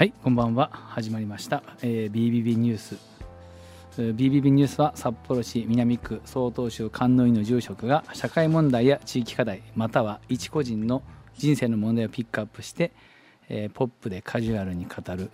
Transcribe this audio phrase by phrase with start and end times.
[0.00, 0.70] はいこんばんは。
[0.72, 2.96] 始まりました、えー、BBB ニュース。
[3.98, 11.02] BBB ニュースは札幌市南区曹洞州観音院の住職が社会問題や地域課題または一個人の
[11.36, 12.92] 人生の問題をピックアップして、
[13.50, 15.30] えー、ポップでカジュアルに語る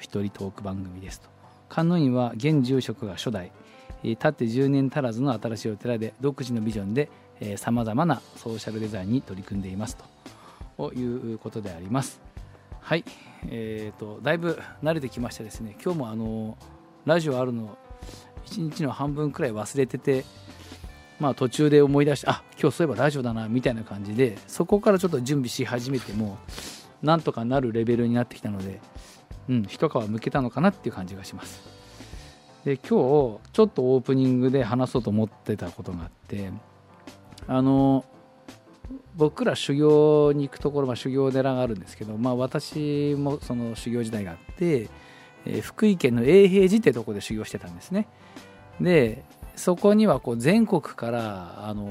[0.00, 1.28] 一人トーク番組ですと。
[1.68, 3.52] 観音院は現住職が初代。
[4.18, 7.08] たって10年足らずの新しいお寺で独自のビジョンで
[7.56, 9.96] さまざまなソーシャルデザインに取り組んでいます
[10.76, 12.27] ということであります。
[12.88, 13.04] はい、
[13.50, 16.56] えーと、だいぶ慣れてきましてですね今日もあの
[17.04, 17.76] ラジオあるの
[18.46, 20.24] 1日の半分くらい忘れてて、
[21.20, 26.38] まあ、途中で思い出してあ今日そういえばラジオだなみたいな感じでそこからちょっと準備し始めても
[27.02, 28.80] なんとかなるレベルになってきたので、
[29.50, 31.60] うん、一皮むけたのかなっていう感じがします。
[32.64, 36.50] で今日ちょっとオープニングで話そうと思ってたことがあって
[37.46, 38.06] あの
[39.16, 44.88] 僕ら修行に行くところ、まあ、修行寺があるんですけど、まあ、私もその修行時代があって、
[45.44, 48.06] え、福井県の永平寺ってとこで修行してたんですね。
[48.80, 49.24] で
[49.56, 51.90] そこにはこう全国からあの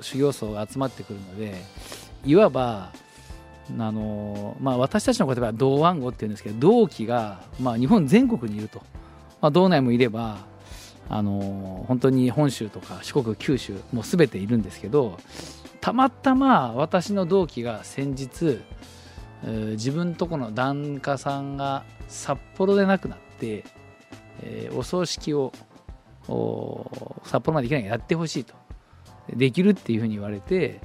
[0.00, 1.56] 修行僧が集まってくるので
[2.24, 2.92] いわば
[3.78, 8.80] あの、まあ、私たちの言葉は道安語っていうんですけど同期が、まあ、日本全国にいると、
[9.40, 10.38] まあ、道内もいれば
[11.08, 15.18] あの本当に本州とか四国九州もう全ているんですけど
[15.80, 18.60] たまたま私の同期が先日
[19.42, 23.64] 自分とこの檀家さんが札幌で亡くなって、
[24.42, 25.52] えー、お葬式を
[27.24, 28.54] 札幌まで行けないからやってほしいと。
[29.34, 30.80] できるっていうふうに言われて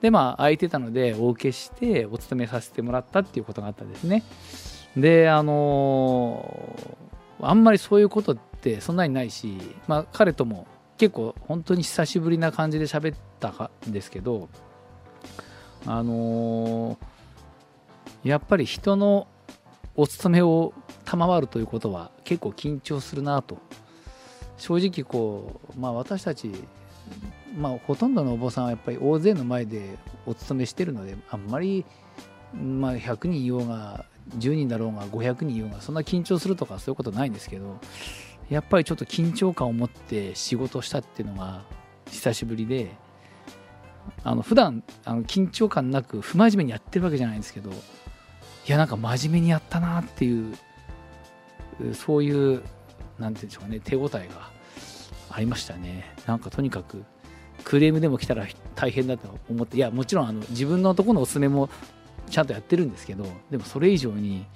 [0.00, 4.22] でまあ空いてたのでお受けしてお勤めさせてもらったっていうことがあったんですね。
[4.96, 10.66] であのー、あんまりそういうことってそんなにないし、まあ、彼とも
[10.98, 14.48] 結構本当に久しぶりな感じで喋ったんですけど
[15.86, 19.26] あのー、やっぱり人の
[19.96, 20.72] お勤めを
[21.04, 23.58] 賜るということは結構緊張するなと。
[24.56, 26.50] 正直こうまあ私たち
[27.56, 31.84] まあほとんどのお坊さんはやっぱり大勢の前でお勤めしてるのであんまり
[32.54, 34.06] まあ100人いようが
[34.38, 37.78] 10人だろうが500人いようがそんな緊張するとかそういうことないんですけど
[38.50, 41.62] やっぱりちょっと緊張感を持って仕事したっていうのが
[42.10, 42.90] 久しぶりで
[44.22, 47.74] あの普段あの緊張感なく不真面目にやってるわけじゃないんですけどい
[48.66, 50.56] やなんか真面目にやったなっていう
[51.94, 52.62] そういう
[53.18, 54.50] なんて言うんでしょうね手応えが
[55.30, 56.14] ありましたね。
[56.26, 57.04] なんかとにかく
[57.64, 61.68] クレームでも来たら大変だと思っていやもちろんあの自分のとこのおすすめも
[62.30, 64.46] ちゃんとやってるんですけどでもそれ以上に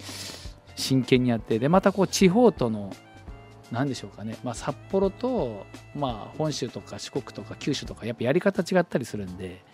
[0.77, 2.95] 真剣にやってでまたこう地方との
[3.71, 9.65] 何でしょうかね、まあ、札幌と、まあ、本州とか四国とか九州とかやっぱやり方違ったりするんで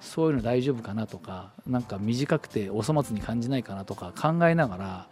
[0.00, 5.08] そういうの大丈夫かなとかなんか短くてお粗末に感じないかなとか考えながら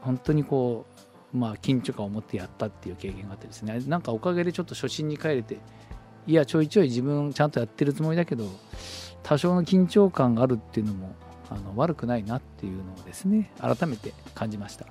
[0.00, 0.86] 本当にこ
[1.32, 5.58] う、まあ、緊張感を持ってやったっていう経験があってですねなんかおかげでちょっと初心に帰れて
[6.26, 8.46] いやちょいちょい自分ちゃんとやってるつもりだけど
[9.22, 11.14] 多少の緊張感があるっていうのも
[11.50, 14.86] あの悪くないなっていうのをですね改めて感じました。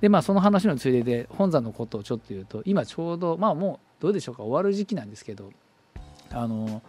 [0.00, 5.52] でまあその話のついでで本山のことをちょっと言うと今ちょうどまあもうどうでしょうか終わる時期なんですけど
[6.32, 6.82] あの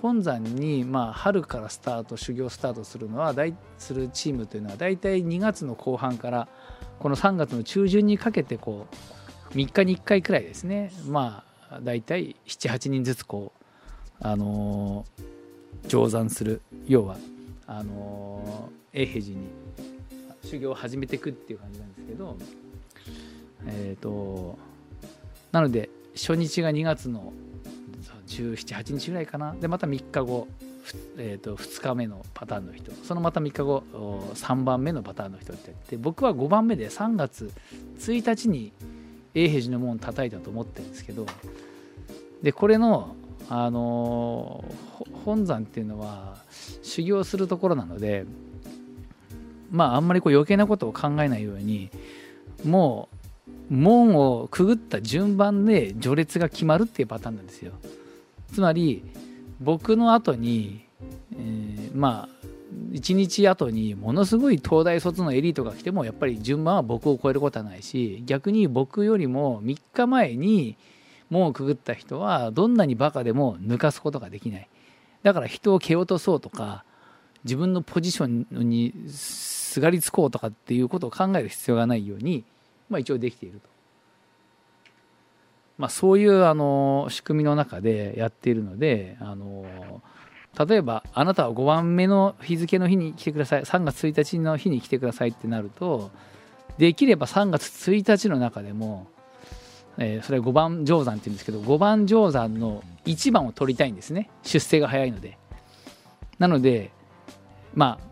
[0.00, 6.48] 本山にまあ春からスタート修行スタートするのは大するチームというのは大体2月の後半から
[7.00, 8.86] この3月の中旬にかけてこ
[9.52, 10.92] う3日に1回くらいですね。
[11.06, 13.52] まあ大体78人ずつこ
[14.20, 15.04] うあの
[15.88, 16.60] 乗山する。
[16.86, 17.16] 要は
[17.66, 19.46] あの永平寺に
[20.48, 22.36] 修行を始めていくっていう感じなんですけど
[23.66, 24.58] えっ、ー、と
[25.52, 27.32] なので初日が2月の
[28.26, 29.54] 1718日ぐらいかな。
[29.54, 30.48] でまた3日後、
[31.16, 32.92] えー、と2日目のパターンの人。
[32.92, 33.82] そのまた3日後
[34.34, 37.50] 3番目のパターンの人ってって僕は5番目で3月
[37.98, 38.72] 1日に
[39.34, 41.26] 永平寺の門叩いたと思ってるんですけど
[42.42, 43.14] でこれの
[43.50, 44.64] あの
[45.24, 46.36] 本山っていうのは
[46.82, 48.26] 修行するところなので
[49.70, 51.90] まああんまりこう余計なことを考えないように
[52.64, 53.08] も
[53.70, 57.72] う門をくぐった順番で序列が決まるっていうパターンなんですよ。
[58.52, 59.04] つまり
[59.60, 60.84] 僕の後に、
[61.32, 62.46] えー、まあ
[62.92, 70.76] 1日後にものすごい東大卒のエリートが来てもやっぱり順番は僕を超えることはないし逆に僕よりも3日前に
[71.30, 74.68] 門をくぐった人はどんなにバカでも抜かすことができない。
[75.22, 76.84] だから人を蹴落とそうとか
[77.44, 82.44] 自分のポジションにすがりつこうとかっていうことを考える必要がないように、
[82.88, 83.68] まあ、一応できていると。
[85.78, 90.02] まあ、そういうあの仕組みの中でやっているのであの
[90.66, 93.62] 例えばあなたは5番目の日付の日に来てください。
[93.62, 96.10] 3月1日の日に来てくださいってなると
[96.78, 99.06] できれば3月1日の中でも、
[99.98, 104.30] えー、それは5番定山って言うんですけど5番定山の1番を取りたいんですね。
[104.42, 105.38] 出世が早いので。
[106.40, 106.90] なので
[107.74, 108.04] まあ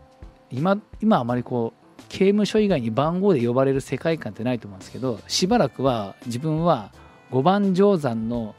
[0.50, 6.92] 今今あまりこう刑務所以外に番号で呼ばれる世界観ってないと思うんですけどしばらくは自分は
[7.30, 8.54] 5番定山の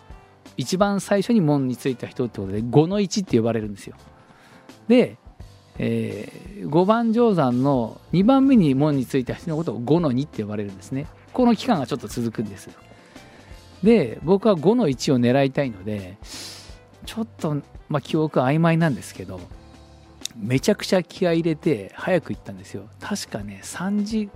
[0.57, 3.95] 一番最初に門についた人ってことで5の1って呼ばれるんですよ。
[4.87, 5.17] で、
[5.77, 11.05] えー、5番定山の2番目に門についた人のことを5の2って呼ばれるんですね。
[11.37, 12.67] この期間がちょっと続くんです
[13.83, 16.17] で僕は5の1を狙いたいので
[17.05, 19.39] ちょっと、まあ、記憶曖昧なんですけど
[20.39, 22.87] めちゃくちゃ気合い入れて早く行ったんですよ。
[22.99, 24.29] 確かね3時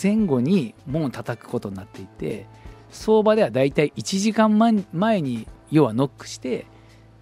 [0.00, 2.46] 前後に門を叩くことになっていて
[2.90, 6.66] 相場ではだいたい1時間前に要はノックして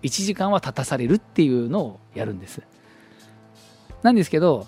[0.02, 2.62] 1時間は立たされるっていうのをやるんです。
[4.02, 4.66] なんですけど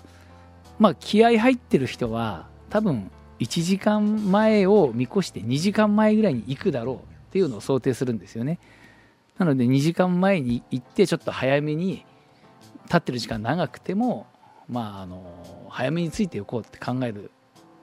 [0.79, 3.09] まあ気合入ってる人は多分
[3.39, 6.99] 1時間前を見越して2時間前ぐらいに行くだろうっ
[7.31, 8.59] ていうのを想定するんですよね。
[9.37, 12.05] なので2時間前に行ってちょっと早めに
[12.85, 14.27] 立ってる時間長くても
[14.67, 17.31] まああの早めについておこうって考える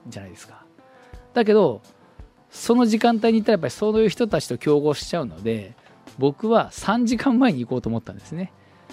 [0.09, 0.65] じゃないですか。
[1.35, 1.83] だけど
[2.51, 5.75] その時間帯に行ったらやっぱりそういう人たちと競合しちゃうので
[6.19, 8.53] 僕は3時間前に行こうと思ったんですね。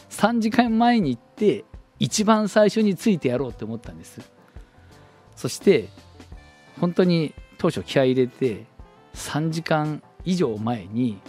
[0.09, 1.65] 3時間前に行って
[1.99, 4.21] 一番最初についてやろうって思ったんです。
[5.35, 5.89] そして
[6.79, 8.65] 本当に当初気合い入れて
[9.13, 11.19] 3時間以上前に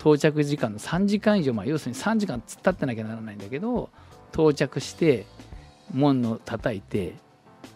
[0.00, 3.90] 到着時間の3時間以上前要するに3時間突っ立ってなきゃならないんだけど
[4.32, 5.26] 到着して
[5.92, 7.14] 門の叩いて、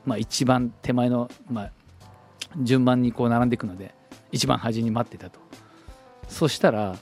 [0.06, 1.70] まあ、一番手前の、まあ、
[2.62, 3.94] 順番にこう並んでいくので
[4.32, 5.38] 一番端に待ってたと。
[6.28, 6.96] そしたら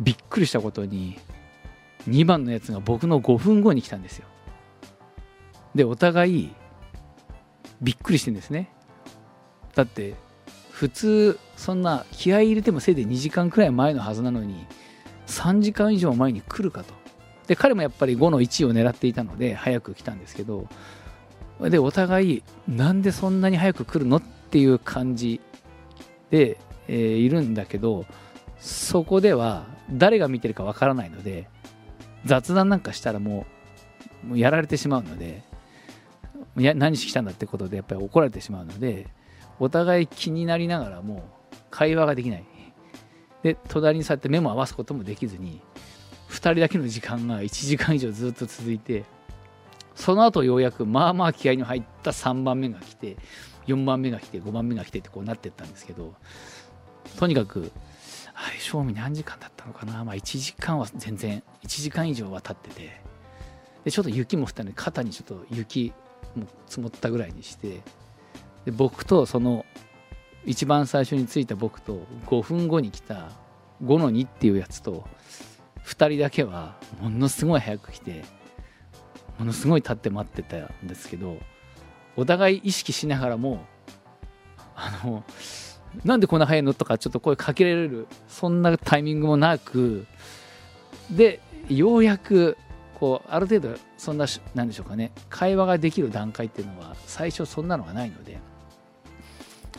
[0.00, 1.18] びっくりしたことに
[2.08, 4.26] 2番のやつが僕の5分後に来たんですよ。
[5.74, 6.50] でお互い
[7.82, 8.70] びっくりしてんですね。
[9.74, 10.14] だって
[10.78, 14.64] 普通そんな気合い入れてもせいで2時間くらい前のはずなのに
[15.26, 16.94] 3時間以上前に来るかと。
[17.48, 20.68] で彼もやっぱり5の1を狙っていたので早く来たんですけど
[21.60, 25.40] でお互いなんでそんなに早く来るのっていう感じ
[26.30, 28.04] で、えー、いるんだけど
[28.60, 31.48] そこでは誰が見てるかわからないので
[32.24, 33.46] 雑談なんかしたらも
[34.22, 35.42] うもうやられてしまうので
[36.56, 39.08] や何しに来たんだってことでやっぱり怒られてしまうので
[39.60, 41.28] お互い気になりながらも
[41.70, 42.44] 会話ができない。
[43.42, 45.60] で隣に座って目も合わすこともできずに
[46.30, 49.04] 2人だけの時間が1時間以上ずっと続いて
[49.94, 53.16] その後ようやくまあまあ気合の入った3番目が来て
[53.66, 56.14] 4番目が来て5番目が来てってこうなってったんですけど
[57.18, 57.70] とにかく
[58.58, 63.00] 正味何時間だったのかな、まあ、1時間は全然1時間以上は経ってて
[63.84, 65.92] でちょっと雪も降ったので肩にちょっと雪
[66.36, 67.80] も積もったぐらいにして
[68.68, 69.64] で僕とその
[70.44, 73.30] 一番最初に着いた僕と5分後に来た
[73.82, 75.08] 5の2っていうやつと
[75.86, 78.26] 2人だけはものすごい早く来て
[79.38, 81.38] ものすごい立って待ってたんですけど
[82.14, 83.64] お互い意識しながらも
[84.76, 85.24] あの
[86.04, 90.06] なんでこんな早いのとかちょっと声かけられるそんなタイミングもなく
[91.10, 92.58] でようやく
[93.00, 98.38] こうある程度そんななんでしょうかね会話ができる段階っていうのは最初そんなのがないので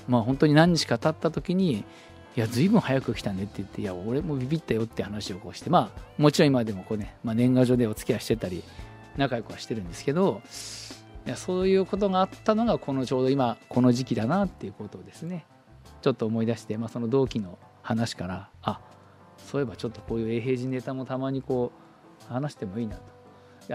[0.10, 1.86] まあ本当に何日か経った時に
[2.36, 8.64] いや随分早く来たねって言っていや俺もビビったよって話をこうしてまあもちろん今でもこうね、まあ、年賀状でお付き合いしてたり
[9.18, 10.42] 仲良くはしてるんですけど
[11.26, 15.46] いやそういうことがあったのがこのちょうど今この時期だなっていうことをですね
[16.02, 18.80] ちょっと思い出して、まあ、その同期の話からあ
[19.38, 21.72] そういえばちょっとこういう永平寺ネタもたまにこ
[22.30, 23.20] う話してもいいなと。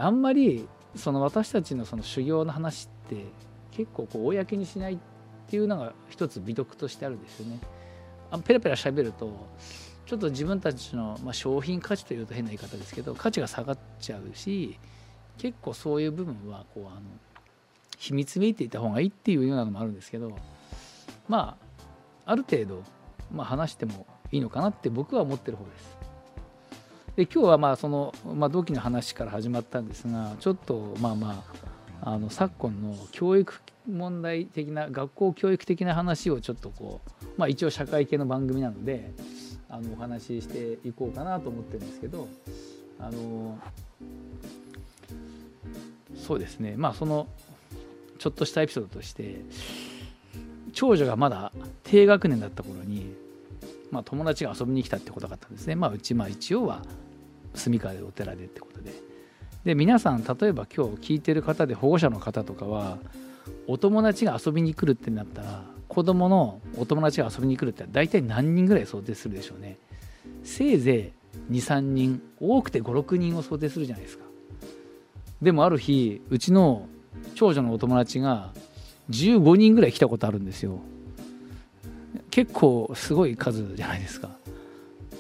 [0.00, 3.26] あんまりその私たちのその修行の話って
[3.71, 4.99] 結構こう公にしないっ
[5.49, 7.61] ていうのが一つ美徳としてあるんですよね
[8.31, 9.49] あペラペラ喋ると
[10.07, 14.79] ちょっと自分たちの、まあ、商品価値というと変な言い方ですけど価値が下がっちゃうし
[15.39, 17.01] 結構そういう部分はこうあの
[17.99, 20.37] 秘密めいていた方がいいっていうようなのもあるんですけど
[21.29, 21.57] ま
[22.27, 22.83] あある程度、
[23.33, 25.95] まあ、話してもいいのかなって僕は思ってる方です。
[27.17, 31.45] で今日はまあその、まあ、同期の話から始まったんですがちょっとまあま
[32.03, 33.61] ああの昨今の教育
[33.91, 39.12] 問題的な学校教育的な話をちょっとこう、まあ、一応社会系の番組なので
[39.69, 42.29] あのお話ししていこうかなと思ってるんですけど
[42.99, 43.59] あの
[46.17, 47.26] そうですねまあその
[48.19, 49.37] ちょっとしたエピソードとして
[50.73, 53.14] 長女がまだ低学年だった頃に、
[53.91, 55.76] まあ、友達が遊びに来たってことがあったんですね。
[55.76, 56.83] まあ、うちまあ一応は
[57.55, 58.93] 住川でお寺でってことで
[59.64, 62.99] で皆さん例えば今日聞いてる方で保護者の方とかは
[63.66, 69.78] お友達が遊びに来るってなったら子供のお友達が遊びに来るって大体何人ぐらい想定するでしょうね。
[70.42, 71.12] せいぜ
[71.50, 74.25] い23人多くて56人を想定するじゃないですか。
[75.40, 76.87] でもある日うちの
[77.35, 78.52] 長女のお友達が
[79.11, 80.80] 15人ぐらい来たことあるんですよ。
[82.30, 84.30] 結構すごい数じゃないですか。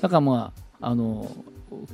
[0.00, 1.30] だからまああの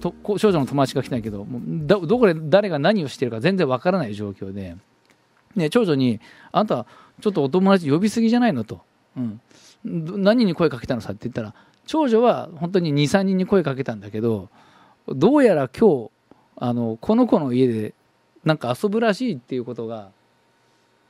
[0.01, 4.77] と少女の友達が来たんやけどもうどこで誰が何をしてるか全然わからない状況で、
[5.57, 6.21] ね、長女に
[6.53, 6.87] 「あんた
[7.21, 8.81] ちょっとお友達呼びすぎじゃないの?」と、
[9.17, 9.41] うん、
[9.85, 11.55] 何に声かけたのさって言ったら
[11.87, 14.49] 長女は本当に23人に声かけたんだけど
[15.09, 16.11] どうやら今日
[16.57, 17.95] あのこの子の家で
[18.45, 20.11] なんか遊ぶらしいっていうことが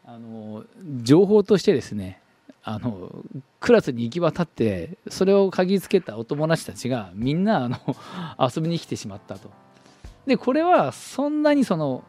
[0.04, 0.64] あの
[1.02, 2.20] 情報としてですね
[2.62, 3.24] あの
[3.58, 7.78] クラスに行き渡ってそれを嗅ぎつけたお友達たちがみんなあの
[8.38, 9.50] 遊びに来てしまったと。
[10.26, 12.04] でこれはそんなにその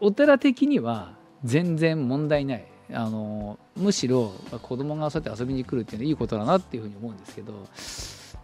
[0.00, 1.14] お寺的には
[1.44, 7.66] 全然問題ないあのむしろ子供がそうやって遊びに来るっていうのはいいことだなっていうふうに思うんですけど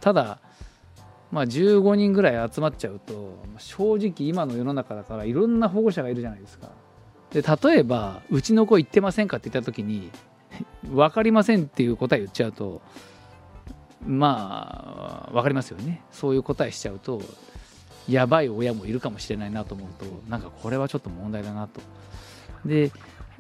[0.01, 0.39] ただ
[1.31, 6.71] まあ15人ぐらい集まっちゃうと正直今の世の中だからいろんな保護者がいるじゃないですか。
[7.33, 10.11] で例えば「うちの子行ってませんか?」って言った時に
[10.85, 12.83] 分かりませんっていう答え言っちゃうと
[14.07, 17.23] まあ分かりますよねそういう答えしちゃうと
[18.09, 21.81] やばい親もいるかもしれないなと思うとなんかこれはちょっと問題だなと。
[22.65, 22.91] で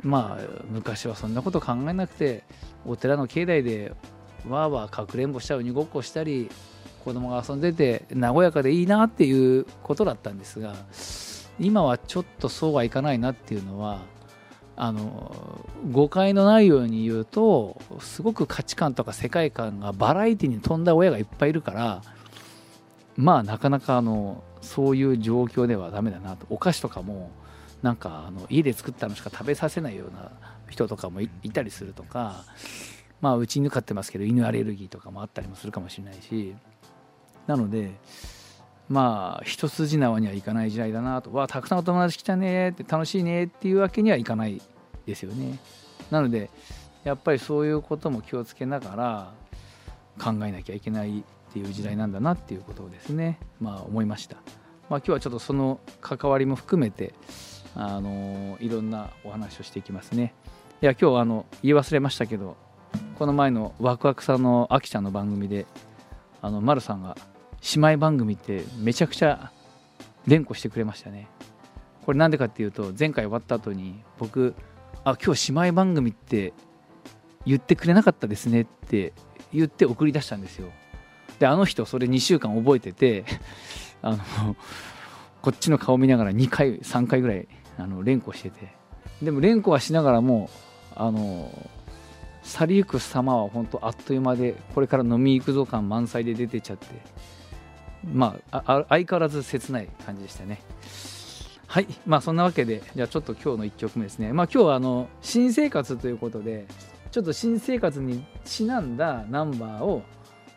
[0.02, 2.44] まあ昔はそんなこと考えなくて
[2.86, 3.92] お寺の境内で
[4.48, 6.50] わーわーかくれんぼしたり鬼ごっこしたり
[7.04, 10.74] 子供が遊んでて和やかでいいなっていうことだったんですが
[11.58, 14.00] 今はちょっとそうはいかないなっていうのは
[14.74, 22.02] あの誤解のないように言うとすごく価値観とか世界観がバラエティに富んだ親がいっぱいいるから
[23.16, 26.46] まあなかなかあのそういう状況ではダメだなと。
[26.48, 27.30] お菓子とかも
[27.82, 30.30] なんかあの家で作ったのしか食べさせないような
[30.70, 32.44] 人とかもいたりするとか
[33.20, 36.54] まあうち犬飼ってますけど犬アレルギーとかもあったりもするかもしれないし。
[37.46, 37.92] なので
[38.88, 41.32] まあ一筋縄にはいかない時代だなと。
[41.32, 44.60] わたくさんお友達来たねって楽しいねっていうわけにはいかない
[45.06, 45.58] ですよね。
[46.10, 46.50] なので
[47.04, 49.32] やっぱりそういうことも気をつけながら
[50.22, 54.36] 考えなきゃいけないっていう時代なんだなっていうことをですねまあ思いました、
[54.88, 57.12] まあ、今日はちょっとその関わりも含めて
[57.76, 60.34] あのいろんなお話をしていきますね。
[60.82, 62.56] いや今日あの言い忘れましたけど
[63.18, 65.66] この前のワクワクさんのあきちゃんの番組で
[66.40, 67.16] あの丸さんが
[67.74, 69.52] 姉妹番組ってめちゃくちゃ
[70.26, 71.28] 連呼してくれましたね。
[72.04, 74.54] これなんでかっていうと前回終わった後に僕
[75.04, 76.52] あ今日姉妹番組って
[77.46, 79.12] 言ってくれなかったですねって
[79.52, 80.70] 言って送り出したんですよ。
[81.42, 83.24] であの人それ2週間覚えてて
[84.00, 84.56] あの
[85.40, 88.72] こっちの顔見ながら2回3回ぐらいあの連呼してて。
[89.20, 90.50] でも連呼はしながらも
[90.94, 91.50] あの
[92.44, 96.86] 去りゆく様は本当あっという間でこれから飲み行くぞ感満載で出てちゃって。
[98.04, 100.60] まあ相変わらず切ない感じでしたね。
[101.66, 101.88] はい。
[102.06, 104.32] まあそんなわけでじゃあちょっと今日の1曲目ですね。
[104.32, 106.66] まあ今日はあの新生活ということで
[107.10, 110.02] ちょっと新生活にちなんだナンバーを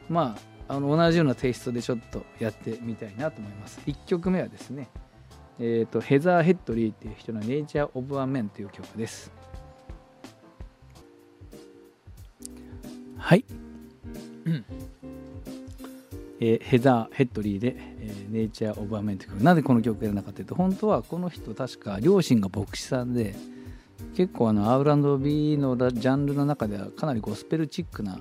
[0.10, 4.90] まああの同じようなテイストでちょっとやってみたいなと思います1曲目はですね
[5.58, 9.32] えーと、ヘザー・ヘッドリーっていう人の「ネイチャー・オブ・ア・メン」という曲です。
[13.18, 13.46] はい。
[16.42, 19.44] えー、ヘザー・ヘッドリーで、えー、ネイチャー・オブ・ア・メンという曲。
[19.44, 23.34] なぜこの曲やらなかったというと、本当はこの人、確か両親が牧師さんで、
[24.14, 28.20] 結構あの R&B のジャンルの中ではかなりゴスペルチックな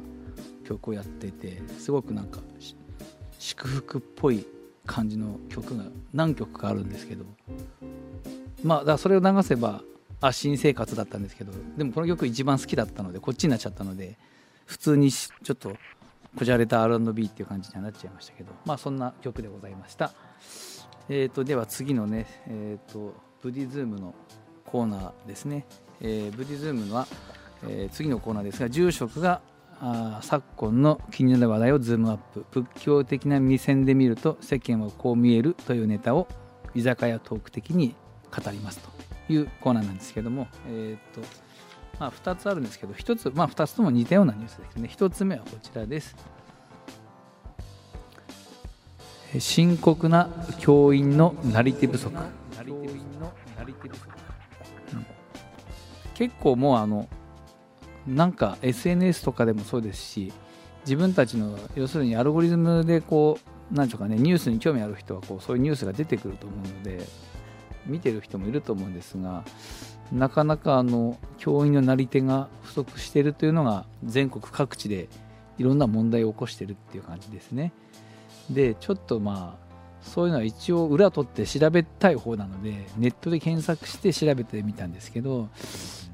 [0.64, 2.40] 曲をやってて、すごくなんか
[3.38, 4.46] 祝福っぽい
[4.86, 7.24] 感じの曲が何曲かあるんですけど。
[8.62, 9.82] まあだからそれを流せば
[10.20, 14.16] あ新生活だったんですけどでもこの曲一番好きだったのでこっちになっちゃったので
[14.64, 15.76] 普通にちょっと
[16.36, 20.12] こじゃれた R&B っていう感じにはなっちゃいましたけどまあそんな曲でございました。
[21.10, 24.14] えーとでは次のねえっ、とブディズームの
[24.64, 25.66] コーナーですね、
[26.00, 27.06] えー、ブディズームは、
[27.68, 29.42] えー、次のコーナーですが住職が
[29.86, 32.46] あ昨今の気になる話題をズームアップ。
[32.50, 36.26] 仏教的な目線で見ると世間はこう見えるというネタを
[36.74, 37.94] 居酒屋トーク的に
[38.34, 41.20] 語りますというコーナーなんですけども、えーと
[42.00, 44.88] まあ、2つあるんですけど1つ、まあ、2つとも似たようなニュースですね。
[44.90, 46.16] 1つ目はこちらです。
[49.38, 52.10] 深刻な教員のなり手不足。
[56.14, 57.06] 結構もうあの
[58.06, 60.32] なんか SNS とかでもそうですし
[60.84, 63.38] 自分たちの要するにアルゴリズムでこ
[63.72, 67.06] なんでしょうかねニュースに興味ある人はこうそういうニュースが出てくると思うので
[67.86, 69.44] 見てる人もいると思うんですが
[70.12, 75.08] なかなかあの教員のなり手が不足しているというのが全国各地で
[75.58, 77.72] いろんな問題を起こしてるっていう感じですね。
[78.50, 79.64] でちょっとまあ
[80.02, 85.48] そういうのは一応裏取って調べたい方なのでネットで検索して調べてみたんですけど、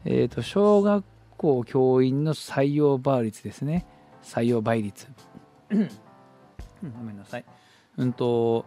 [0.05, 1.05] えー、と小学
[1.41, 3.87] 校教員の採用倍率ですね。
[4.23, 5.07] 採用倍率。
[5.71, 7.45] ごめんなさい。
[7.97, 8.67] うんと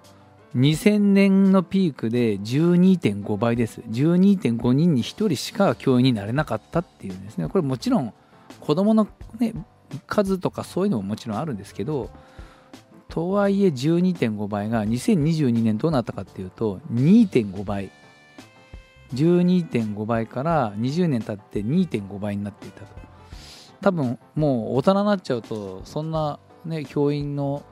[0.55, 3.81] 2000年のピークで12.5倍です。
[3.81, 7.47] 12.5人に1人しか教員になれなかったっていうんですね。
[7.47, 8.11] これもちろん
[8.59, 9.07] 子どもの、
[9.39, 9.53] ね、
[10.07, 12.09] 数とかそういうのももちろんあるんですけど
[13.07, 17.91] とはいえ12.5倍が2022年どうなったかっていうと2.5倍。
[19.13, 22.87] 12.5倍から20年経って2.5倍になっていたと。
[23.81, 27.63] 多分もう大人になっちゃうとそんなね教員の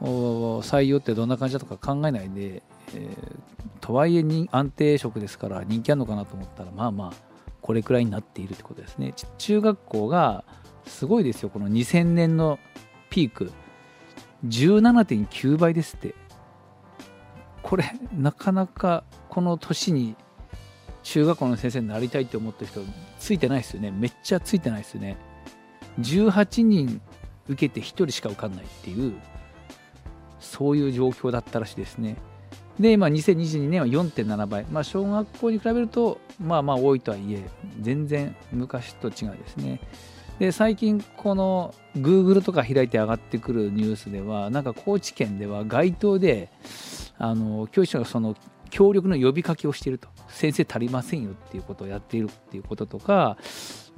[0.00, 3.36] 採用ってどんな感じだとか考えないで、えー、
[3.80, 9.14] とはいえ安定職ですから人気あるのかなと思ったらまあまあこれくらいになっているってことですね。
[9.38, 10.44] 中学校が
[10.84, 11.48] すごいですよ。
[11.48, 12.58] この2000年の
[13.08, 13.52] ピーク。
[14.44, 16.16] 17.9倍ですって。
[17.62, 20.16] これなかなかこの年に
[21.02, 22.80] 中学校の先生になりたいって思ってる人
[23.18, 23.90] ついてないですよね。
[23.90, 25.16] めっちゃついてないですよね。
[26.00, 27.00] 18人
[27.48, 29.14] 受けて1人しか受かんないっていう
[30.40, 32.16] そういう状況だったらしいですね。
[32.78, 37.42] で、まあ、2022年は4.7倍、まあ、小学校に比べるとまあまあ多いとはいえ
[37.80, 39.80] 全然昔と違うですね。
[40.38, 46.48] で最近この Google とか開いて上がってくるニュースではなんか高知県では街頭で
[47.18, 48.34] あの教師がその
[48.72, 50.08] 協力の呼びかけをしていると。
[50.28, 53.36] 先生足りませんよっていうことをやっているっていうこととか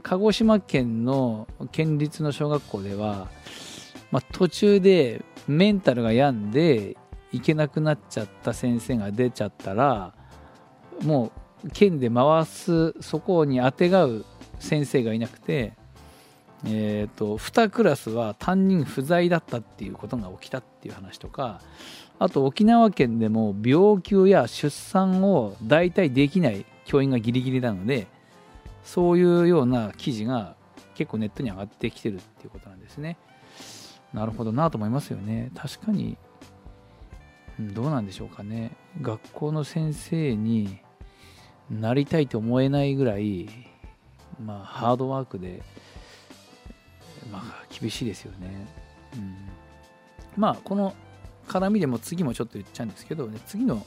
[0.03, 3.29] 鹿児島県の県立の小学校では、
[4.11, 6.97] まあ、途中でメンタルが病んで
[7.33, 10.13] 行けなくなっちゃった先生が出ちゃったら
[11.03, 11.31] も
[11.65, 14.25] う県で回すそこにあてがう
[14.59, 15.75] 先生がいなくて
[16.67, 21.61] えーと、2クラスは担任不在だったっていうことが起きたっていう話とか
[22.19, 28.07] あと沖縄県でも病休や出産を代替できない教員がギリギリなので
[28.83, 30.57] そういうような記事が
[30.95, 33.17] 結構ネットに上がってきてるっていうことなんですね。
[34.13, 35.51] なるほどなと思いますよね。
[35.57, 36.17] 確かに
[37.59, 38.73] どうなんでしょうかね。
[39.01, 40.79] 学校の先生に
[41.71, 43.49] なりたいと思えないぐらい、
[44.45, 45.63] まあ、ハードワークで
[47.35, 48.67] まあ、厳しいですよね。
[49.15, 49.35] うん、
[50.37, 50.95] まあ、この
[51.49, 53.85] 絡みでも次もちょっと言っちゃうんですけど、ね、次の、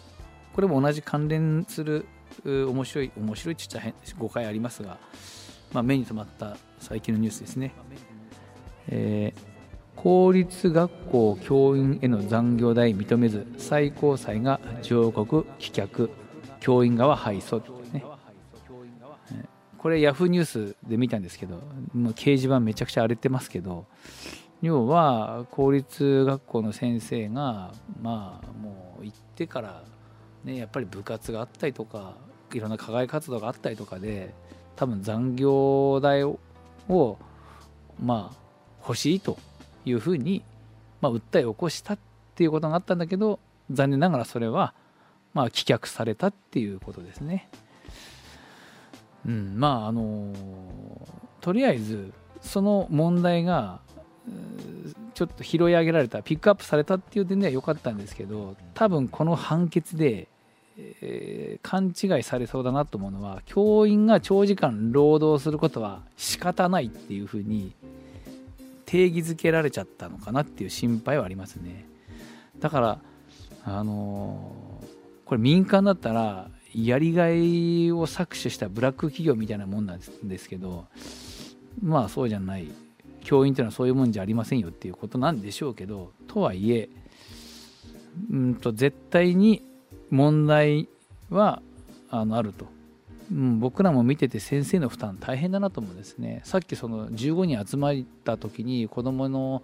[0.54, 2.06] これも同じ関連する
[2.46, 4.98] 面白い、面白いって言っちゃ誤解ありますが、
[5.74, 7.74] まあ、目に留まった最近のニュースですね。
[8.90, 16.10] えー、公立学校教員への残業代認めず最高裁が上告棄却
[16.60, 17.62] 教員側敗訴
[19.88, 21.62] これヤフーニュースで見たんですけど
[21.94, 23.86] もう掲示板めちゃくちゃ荒れてますけど
[24.62, 27.72] 要は公立学校の先生が
[28.02, 29.86] まあもう行ってから
[30.44, 32.18] ねやっぱり部活があったりとか
[32.54, 34.34] いろんな課外活動があったりとかで
[34.76, 36.38] 多分残業代を
[38.04, 38.36] まあ
[38.82, 39.38] 欲しいと
[39.86, 40.44] いうふうに、
[41.00, 42.00] まあ、訴えを起こしたっ
[42.36, 43.40] ていうことがあったんだけど
[43.72, 44.74] 残念ながらそれは
[45.34, 47.48] まあ棄却されたっていうことですね。
[49.28, 50.34] うん、まああの
[51.42, 53.80] とりあえずその問題が
[55.14, 60.28] ちょっと拾い上げられたピックアップされたっていう点では良かったんですけど多分この判決で、
[60.78, 67.74] えー、勘違いされそうだなと思うのは教員が長時間労働することは仕方ないっていうふうに
[68.86, 71.86] 定義づけられちゃったのかなっていう心配はありますね。
[72.60, 73.00] だから
[73.66, 74.86] あのー、
[75.26, 76.50] これ民間だったら
[76.86, 80.86] やりがいを搾取したブラック企業みたいなもんなんですけど
[81.82, 82.68] まあそうじゃない
[83.24, 86.90] 教員というのはそういうもんじゃありませんよっていうことなんでしょうけどとはいえ
[88.32, 89.64] うんと絶対に
[90.10, 90.88] 問題
[91.30, 91.62] は
[92.10, 92.68] あのあると、
[93.32, 96.42] うん、僕らも見てて先生の負担大変だなと思うんですね。
[96.46, 99.62] さっきその15人集まった時に子供の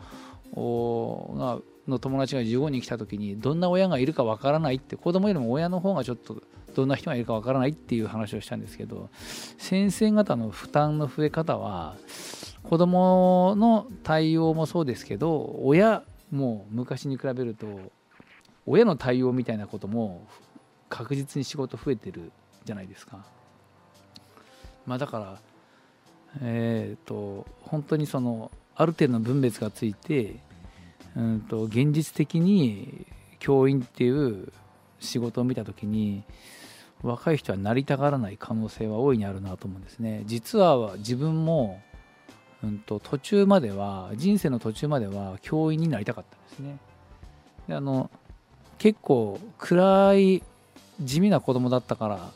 [0.55, 6.41] がの友達が15人来た時にどんな親がいるかわからないって子供よりも親の方がちょっと
[6.75, 9.09] どんな人がいるかわからないっていう話をしたんですけど
[9.57, 11.95] 先生方の負担の増え方は
[12.63, 17.91] 子どもの対応もそうですけど親も昔に比べると
[18.65, 20.25] 親の対応みたいなことも
[20.89, 22.31] 確実に仕事増えてる
[22.63, 23.25] じゃないですか。
[24.85, 25.39] まあ、だから
[26.41, 30.35] えっ、ー、と本当にそのある程度の分別がついて
[31.15, 33.05] うんと現実的に
[33.39, 34.51] 教員っていう
[34.99, 36.23] 仕事を見た時に
[37.03, 40.23] 若い人はなりたがらない可能性は大いにあるなと思うんですね。
[40.25, 41.81] 実は自分も、
[42.63, 46.77] うんと、途中までは人生の途中までは教員になりたかったんですね。
[47.67, 48.09] であの
[48.77, 50.43] 結構暗い
[51.01, 52.31] 地味な子供だったから、ま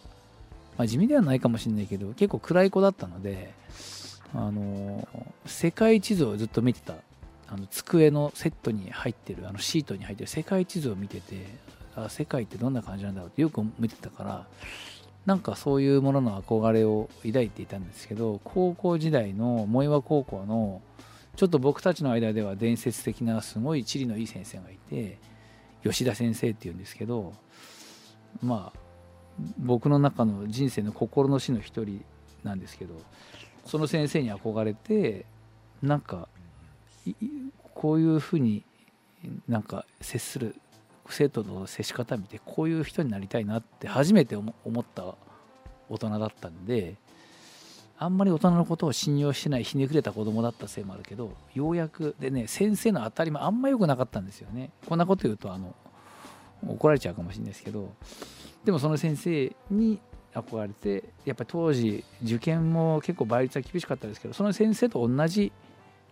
[0.79, 3.53] あ、地味ではないかもしれないけど結構暗い子だったので
[4.33, 5.07] あの
[5.45, 6.93] 世界地図をずっと見てた
[7.49, 11.45] あの机のセットに入ってるあのシートに入ってる世界地図を見てて
[11.95, 14.45] あ世界ってどんな感じなんだろうってよく見てたから
[15.25, 20.81] なんかそういうものの憧れを抱いていたんですけど高校時代の藻岩高校の
[21.35, 25.17] ちょっと僕たちの間では伝説的なすごい地理のいい先生がいて
[25.83, 27.33] 吉田先生っていうんですけど
[28.41, 28.79] まあ
[29.57, 32.03] 僕の中の人生の心の師の一人
[32.43, 32.95] なんですけど
[33.65, 35.25] その先生に憧れて
[35.81, 36.27] なんか
[37.73, 38.63] こういうふうに
[39.47, 40.55] なんか接する
[41.09, 45.15] 生徒の接し方見てこういう人になりたいなって初めて思った
[45.89, 46.95] 大人だったんで
[47.99, 54.69] あんまり大人のことを信用してないひねくれた子供だったせいもあるけどようやくでね先生の当たり前あんま良くなかったんですよね。
[54.87, 55.73] こんなこと言うとあの
[56.67, 57.93] 怒られちゃうかもしれないですけど
[58.65, 59.99] でもその先生に
[60.33, 65.51] 憧れてやっぱり当時受験も結構倍率は厳しかったですけどその先生と同じ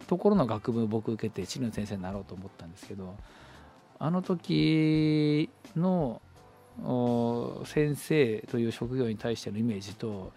[0.08, 3.16] ところの学部僕受けて地理の先生になろうと思ったんですけど
[3.98, 6.22] あの時の
[7.66, 10.34] 先生という職業に対してのイメージと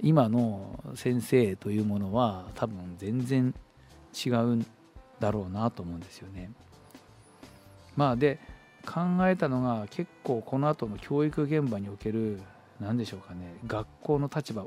[0.00, 3.54] 今の先生というものは多分全然
[4.24, 4.66] 違うん
[5.18, 6.50] だろうなと思うんですよね。
[7.96, 8.38] まあで
[8.86, 12.40] 考えたのが結構この後の教育現場における
[12.80, 14.66] 何でしょうかね学校の立場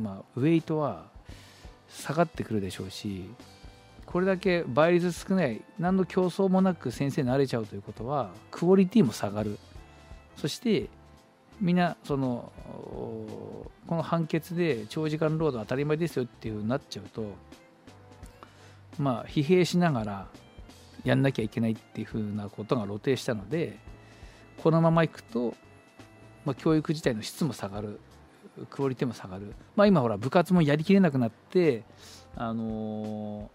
[0.00, 1.06] まあウェイトは
[1.88, 3.28] 下がってくるでしょうし
[4.10, 9.56] これだけ倍率少ない何の競争もなく先生になれちゃうということはクオリティも下がる。
[10.36, 10.88] そして
[11.60, 12.50] みんなその
[13.86, 17.34] この判決で長時間労働当たり前ですよっていうふうになっちゃうと
[18.98, 20.26] まあ疲弊しながら
[21.04, 23.78] やんなきゃいけないっていうふうなことが露呈したので
[24.62, 25.54] このままいくと、
[26.44, 28.00] まあ、教育自体の質も下がる。
[28.68, 31.84] クオリティも下がる、まあ、今ほら部活もやりきれなくなって
[32.36, 33.48] あの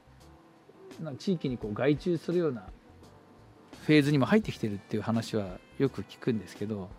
[1.01, 2.63] ー地域にこう外注するような
[3.85, 6.89] フェーズにも入ってきてるっていう話はよく聞くんですけど、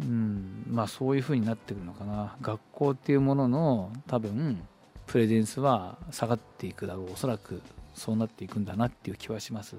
[0.00, 2.36] うん、まあそういうふうになってくるのかな。
[2.40, 4.62] 学校っていうものの多分
[5.06, 7.12] プレゼンスは下がっていくだろう。
[7.12, 7.60] おそらく
[7.94, 9.76] そうなっていくんだなっていう気はします。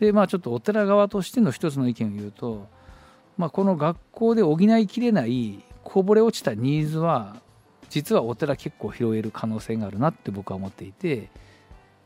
[0.00, 2.66] でまあちょっとお寺側としての一つの意見を言うと、
[3.36, 7.36] まあ、この学校で補いきれないこぼれ落ちたニーズは
[7.88, 11.30] 実はお寺結構拾える可能性があるなって僕は思っていて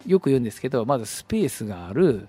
[0.06, 2.28] よく言うんですけどまずスペースがある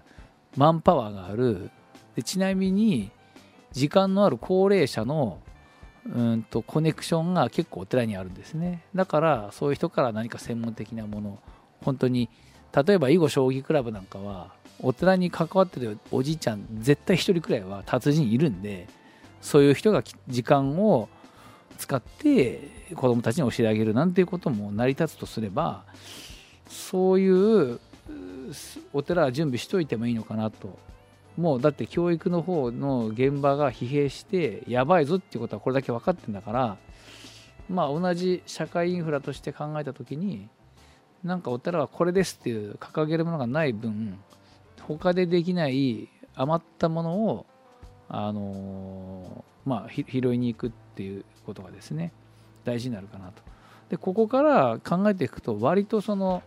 [0.57, 1.69] マンパワーがある。
[2.15, 3.12] でちなみに
[3.71, 5.39] 時間のある高齢者の
[6.05, 8.84] うんとコネクションが結構お寺にあるんですね。
[8.95, 11.39] だからそういう人から何か専門的なもの
[11.84, 12.29] 本当に
[12.86, 18.88] 例えば囲碁将棋クラブなんかはお寺に関わってるおじいちゃん絶対1人くらいは達人いるんで
[19.41, 21.07] そういう人が時間を
[21.77, 25.84] 使って子供たちに教えてあげるなんていうことも成り立つとすれば
[26.71, 27.79] そういう
[28.93, 30.79] お寺は準備しといてもいいのかなと
[31.38, 36.77] もうだって教育の方の現場が疲弊してやばいぞっていうことはこれだけ分かってんだから
[37.69, 40.47] まあ同じ社会インフラとして考えた時に
[41.23, 44.17] なんかお寺はこれですっていう掲げるものがない分
[44.81, 47.45] 他でできない余ったものを
[48.10, 52.12] あのまあ拾いに行くっていうことがですね
[52.63, 53.43] 大事になるかなと。
[53.89, 56.43] でここから考えていくと割とその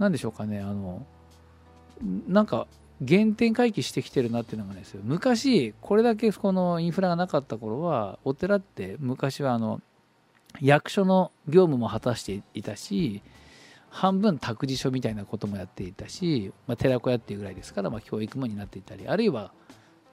[0.00, 1.06] 何でしょうかねあの
[2.26, 2.66] なんか
[3.06, 9.80] 原点回帰してきてるなっていうのがですよ昔これだけこのインフラがなかった頃はお寺って昔はあの
[10.60, 13.22] 役所の業務も果たしていたし
[13.90, 19.52] 半分託児所みたいなこともやっていたし、まあ、寺子屋っていうぐらいですから、まあ、教育も担っていたりあるいは、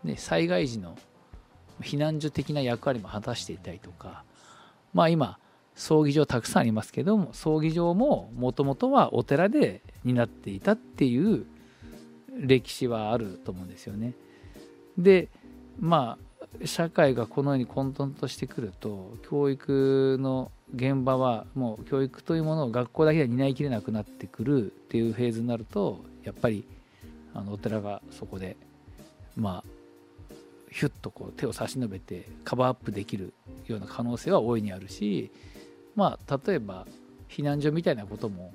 [0.03, 0.97] ね、災害時の
[1.81, 4.23] 避難所的な役割も果たしていたりとか
[4.93, 5.37] まあ今
[5.77, 11.45] 葬儀場たくさんありますけども葬儀場ももともとはお寺で担っていたっていう
[12.35, 14.13] 歴史はあると思うんですよね。
[14.97, 15.29] で
[15.79, 26.65] まあ社会がこのように混沌としてくると教育の現場はもう教育というものを学校だけでは担いきれなくなってくるっていうフェーズになるとやっぱり
[27.35, 28.57] あのお寺がそこで
[29.35, 30.31] まあ
[30.71, 33.33] ヒュッとこう手を差し伸べてカバーアップできる
[33.67, 35.31] ような可能性は大いにあるし
[35.97, 36.87] まあ例えば
[37.27, 38.53] 避難所みたいなことも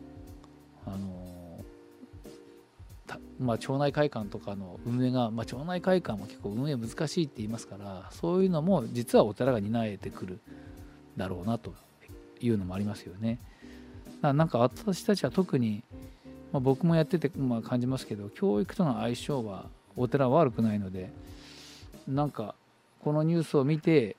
[0.87, 1.23] あの
[3.39, 10.41] まあ、町内会館とかの運営が、まあ、町内会館も結構運営難しいって言いますからそういうのも実はお寺が担えてくる
[11.17, 11.75] だろうなと
[12.41, 13.39] いうのもありますよね。
[14.23, 15.83] なんか私たちは特に、
[16.53, 21.13] まあ、僕もやってて、まあ、感じますけど教育との相性はお寺は悪くないので
[22.07, 22.55] なんか
[23.01, 24.17] このニュースを見て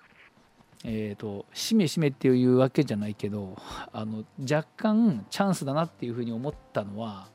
[0.86, 3.56] えーと、しめしめっていうわけじゃないけど
[3.94, 7.30] あの若干チャンスだなっていうふうに思ったのは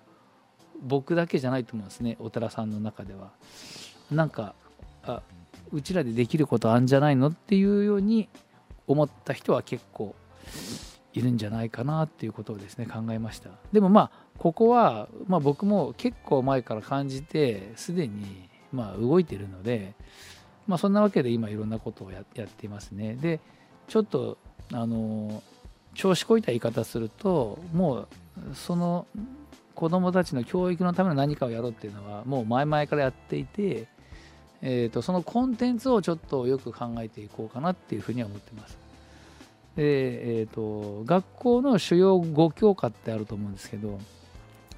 [0.82, 3.32] 僕だけじゃないと思うんですねお寺さんの中では。
[4.10, 4.54] なんか
[5.02, 5.22] あ
[5.70, 8.28] うちらでできることあんじゃないのっていうように
[8.86, 10.14] 思った人は結構
[11.12, 19.94] いるんじゃないかなっていうことをですね考えましたでもまあここは、まあ、僕も結構前から感じてすでにまあ動いてるので
[20.68, 23.14] まあ、そんなわけで今いろんなことをやっていますね。
[23.14, 23.40] で
[23.88, 24.38] ちょっと
[24.72, 25.42] あの
[25.94, 28.08] 調子こいた言い方するともう
[28.54, 29.06] その
[29.74, 33.86] 子どもたちの教育のための何かをやろうっていうのはもう前々からやっていて、
[34.60, 38.76] えーと、そのコンテンツをちょっとよく考えていこうかなっていうふうには思ってます。
[39.76, 44.00] でえーと、学校の主要5教科ってあると思うんですけど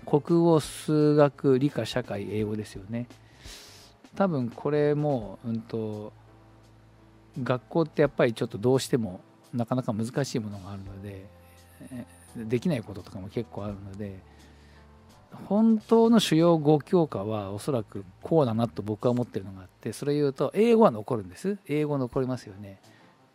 [0.05, 3.07] 国語数学理科社会英語ですよね。
[4.17, 6.13] 多分これも、うんと、
[7.43, 9.21] 学校ってやっぱりちょっとどうしても
[9.55, 11.27] なかなか難しいものがあるので
[12.37, 14.19] できないこととかも結構あるので
[15.49, 21.59] 本当の主要5教科はおそらくこうだなと僕は思ってるのがあってそれ言うと英語は残るんです。
[21.69, 22.81] 英語残りますよね。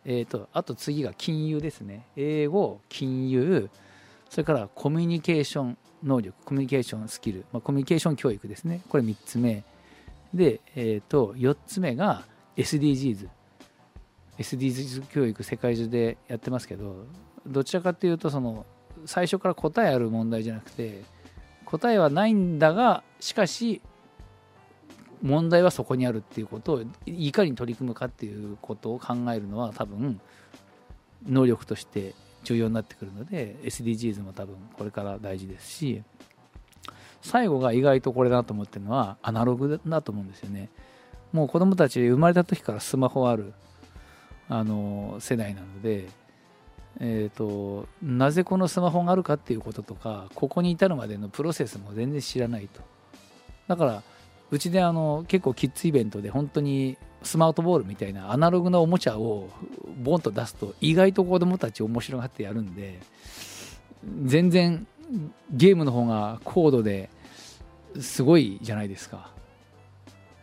[0.04, 2.06] えーと、あと次が金融ですね。
[2.16, 3.70] 英語金融
[4.30, 8.82] それからコミュニケーション能力コミュニケーションスキル、まあ、コミュニケーション教育ですね。
[8.88, 9.64] これ3つ目。
[10.36, 12.24] で、えーと、4つ目が
[12.56, 13.28] SDGs。
[14.38, 17.06] SDGs 教育世界中でやってますけど
[17.46, 18.66] どちらかというとその
[19.06, 21.04] 最初から答えある問題じゃなくて
[21.64, 23.80] 答えはないんだがしかし
[25.22, 30.20] 問題はそこにあるっていうことをいかに取り組むかっていうことを考えるのは多分
[31.26, 36.02] 能力として重要になってくるので SDGs も多分これから大事ですし
[37.26, 40.70] 最後が意外とこれだと思ってるのはアナログだと思うんですよね。
[41.32, 43.52] もう子供たち生まれた時からスマホある
[44.48, 46.08] あの世代なので
[46.98, 52.80] えーと、なぜこのスマホがあるかっていうこととかここに至るまでのプロセスも全然知らないと。
[53.68, 54.02] だから
[54.50, 59.50] うちであの結構キッズイベントで本当にスマートボールみたいなアナログなおもちゃを
[60.02, 63.00] ボンと出すと意外と子供たち面白がってやるんで
[64.22, 64.86] 全然
[65.50, 67.10] ゲームの方が高度で
[68.02, 69.30] すごいじゃないですか。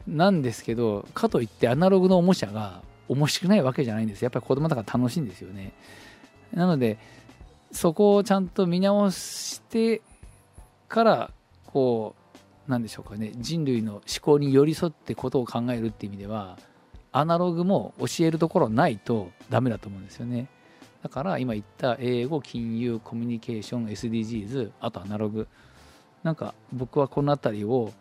[0.08, 5.74] なんですけど、かといってアナログのおもちゃが面白くないわけじゃないんですやっぱり子供だから楽しいんですよね。
[6.54, 7.00] なので、
[7.72, 10.02] そこをちゃんと見直して
[10.88, 11.32] から、
[11.66, 12.16] こ
[12.68, 16.58] う、なんでしょうかね、人類の思考に寄り添ってことを考えるっていう意味では、
[17.12, 20.48] アナログも教えるところないとダメだと思うんですよね。
[21.02, 25.48] だから今言った英語、金融、コミュニケーション、SDGs、あとアナログ。
[26.24, 27.92] なんか僕はこの辺りを、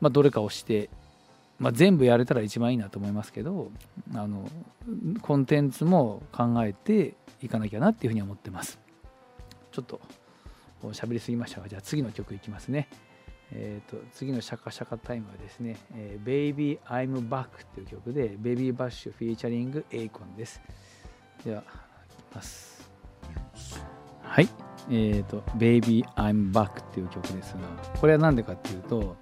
[0.00, 0.90] まあ、どれかをして、
[1.58, 3.70] まあ、全部やれたら一番いいなと思いますけど
[4.14, 4.48] あの
[5.22, 8.78] コンテンツも考えていかなきゃなっていうふうに思ってます。
[9.72, 10.00] ちょっと
[10.82, 12.88] 喋りすぎましたがじゃあ次の曲いきますね。
[13.52, 20.60] えーと、次のシャカシャカタイムはですね「えー、Baby I'm Back」という曲で「ベビーバッシュフィーチャリングエイコンです。
[21.44, 21.64] ではい
[22.32, 22.90] きます。
[24.22, 24.65] はい。
[24.90, 27.60] えーと「Baby I'm Back」っていう曲ですが
[27.98, 29.16] これは何でかっていうと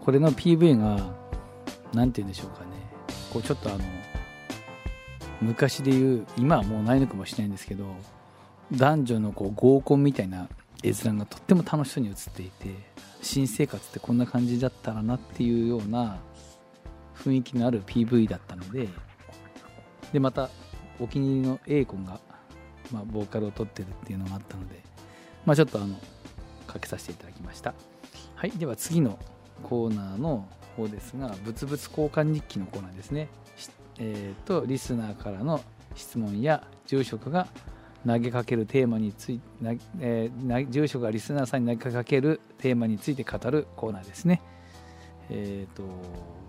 [0.00, 1.14] これの PV が
[1.92, 2.70] 何て言うんでしょうかね。
[3.32, 3.84] こうちょっとあの
[5.40, 7.84] 昔で言う今はもうないのかもしれないんですけど
[8.72, 10.48] 男女のこう合コンみたいな
[10.82, 12.74] 絵面がとっても楽しそうに映っていて
[13.20, 16.18] 新生活ってこんな感じだったらなっていうような
[17.14, 18.88] 雰囲気のある PV だったので
[20.12, 20.48] でまた
[20.98, 22.18] お気に入りの A 君が
[22.92, 24.82] まあ、ボーカルを取ってるっていうのがあったので、
[25.46, 25.98] まあ、ちょっとあの
[26.66, 27.72] かけさせていただきました
[28.34, 29.18] はいでは次の
[29.62, 33.28] コーナーの方ですが物々交換日記のコーナーですね
[33.98, 35.60] えーと、リスナーからの
[35.94, 37.48] 質問や住職が
[38.06, 39.42] 投げかけるテーマについて、
[40.00, 44.42] えー、住職がリスナーさんに投げかけるテーマについて語るコーナーですね。
[45.30, 45.82] えっ、ー、と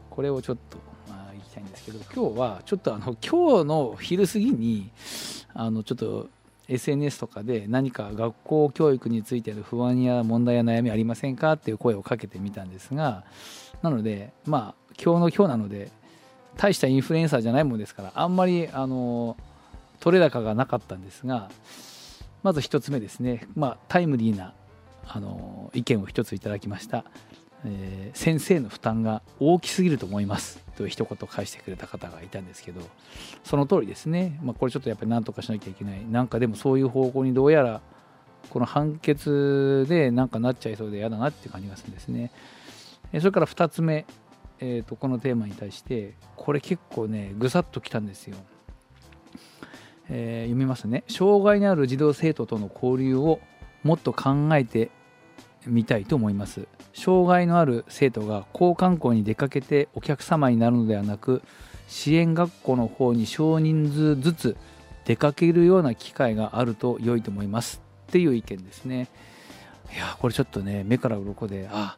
[0.10, 0.78] これをちょっと、
[1.10, 4.92] まあ、いきたいんですけど今日はちょっとあの今日の昼過ぎに
[5.54, 6.30] あのちょっと
[6.68, 13.24] SNS とかで何か学校教育についての不安や問題や悩みありませんかっていう声をかけてみたんですが
[13.82, 15.92] なのでまあ今日の今日なので
[16.58, 19.38] 大したインフルエンサーじゃないものですからあんまりあの
[20.00, 21.50] 取れ高がなかったんですが
[22.44, 24.54] まず1つ目ですね、まあ、タイムリーな
[25.08, 27.06] あの意見を1ついただきました、
[27.70, 32.82] えー、先生の負担が大きすぎると思いますという一言返してくれた方がいたんですけど
[33.44, 36.06] その通りですね、まあ、これちょっとやっぱり何とかしなきゃいけない。
[36.10, 37.82] なんかでもそういう方向にどうやら
[38.50, 42.32] この判決でなんかなっちゃいそうで嫌だなっていう感じがするんですね。
[43.20, 44.06] それから2つ目、
[44.60, 48.36] えー、とこのテーマに対してこれ結構ねぐさっときたんですよ、
[50.10, 51.04] えー、読みますね。
[51.08, 53.40] 障害のある児童生徒との交流を
[53.84, 54.92] もっと考えて
[55.68, 56.68] みたいと思います。
[56.94, 61.44] 障害のある生徒が交換校に出かけてお客様になるのではなく
[61.88, 64.58] 支援学校の方に少人数ずつ
[65.06, 67.82] 出かけるような機会があると良いと思います。
[68.08, 69.10] っていう意見ですね。
[69.94, 71.98] いやこれちょっとね目から鱗であ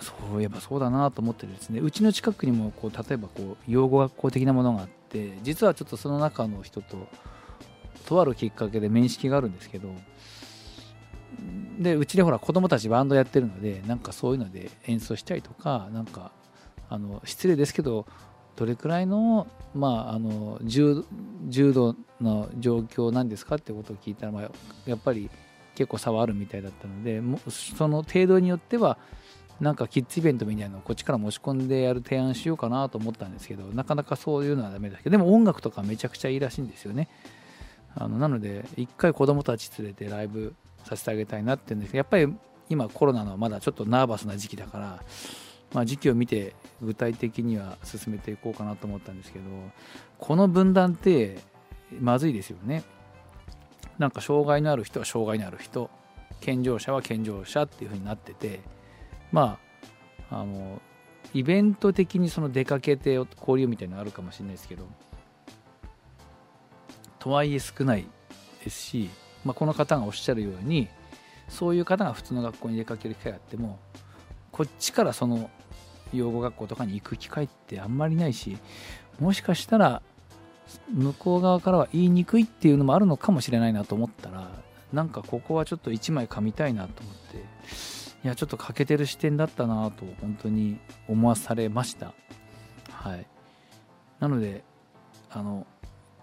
[0.00, 1.80] そういえばそうだなと思ってですね。
[1.80, 7.08] うちの近くにもこう例えばこう養護学校的なものがあって実はちょっとその中の人と
[8.06, 9.88] とあるきっかけで面識があるんですけど
[11.78, 16.32] でうちでほら子供たちバンドやってるのでなんかそういうので演奏したりとかなんか
[16.88, 18.06] あの失礼ですけど
[18.56, 21.04] どれくらいの,、まあ、あの重
[21.46, 24.50] 重度の状況なんですかってことを聞いたら、まあ、
[24.86, 25.30] やっぱり
[25.76, 28.98] 結構差はあるみたいだったのでその程度によっては
[29.60, 37.08] なんかキッズイベントみたいなのをこっちから持ち込んでやる提案しようかなと思ったんですけどなかなかそういうのはダメだけどでも音楽とかめちゃくちゃいいらしいんですよね。
[37.94, 42.34] あのなので一回子供たち連れてライブさせてあげたいなって言うんですけどやっぱり
[42.68, 45.02] 今コロナのまだちょっとナーバスな時期だから、
[45.72, 49.44] まあ、時期を見て具体的には進めていこうかなと思ったんですけど
[50.18, 51.38] この分断って
[52.00, 52.84] まずいですよね。
[53.98, 55.90] なんか障害のある人は障害のある人
[56.40, 58.60] 健常者は健常者っていう風になってて
[59.32, 59.58] ま
[60.30, 60.80] ああの
[61.34, 64.86] イベント的にその出かけて交流みたいなのあるかもしれないですけど
[67.18, 68.06] とはいえ少ない
[68.64, 69.10] ですし
[69.48, 70.88] まあ、この方がおっしゃるように
[71.48, 73.78] そういう方が普通の学校に出かける機会があっても
[74.52, 75.50] こっちからその
[76.12, 78.58] 養護学校とかに行く機会ってあんまりないし
[79.18, 80.02] もしかしたら
[80.92, 84.50] 向こう側からは言いにくいっていうのもあるのかもしれないなと思ったら
[84.92, 87.36] なんかここはちょっと1枚噛みたいなと思って
[88.24, 92.12] いやちょっと欠けてる視点だったなと本当に思わされました。
[92.90, 93.26] はい。
[94.18, 94.64] なので
[95.30, 95.66] あの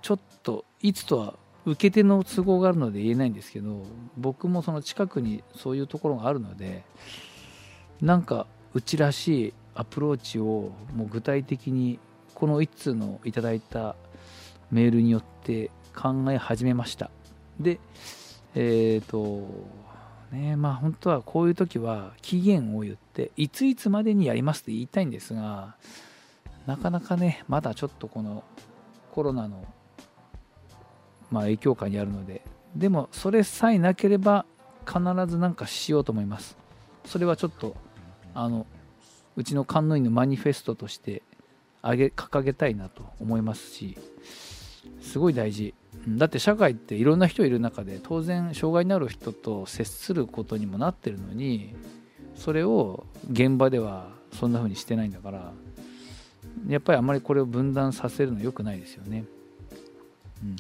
[0.02, 1.36] ちょっといつとは
[1.66, 3.84] 受け手の都合があるので言えないんですけど
[4.18, 6.84] 僕もその近くにそういうところがあるので
[8.02, 12.00] なんかうちらしいアプローチをもう具体的に
[12.34, 13.96] この1通のいただいた
[14.72, 17.10] メールによって考え始めました。
[17.60, 17.80] で
[18.54, 19.48] えっ、ー、と
[20.32, 25.76] ねまあ本当はこういう時は期限を言っていついつまでにやりますって言いたいんですが
[26.66, 28.44] なかなかねまだちょっとこの
[29.12, 29.66] コロナの
[31.32, 32.42] まあ、影響下にあるので。
[32.76, 34.46] でもそれさえなければ
[34.86, 36.58] 必ず何かしようと思います。
[37.06, 37.76] それはちょっと
[38.34, 38.66] あの
[39.36, 41.22] うちの観音院のマニフェストとして
[41.82, 43.98] あげ掲げたいなと思いますし
[45.02, 45.74] すごい大事。
[46.08, 51.74] だって社会っていろんな人いる中で当然障害のある人と接することにもなってるのに
[52.36, 55.54] それを現場ではそんな風にしてないんだから
[56.68, 59.24] やっぱりあまりこれを分断させるのは良くないですよね。
[60.44, 60.56] うん。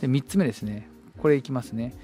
[0.00, 0.88] で3つ目ですね。
[1.18, 1.94] これいきますね、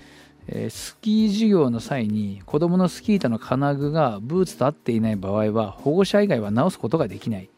[0.49, 7.49] えー、スキー授業の際に子どものスキー板の金具がブーツと合っていない場合は保護者以外は直すことができない。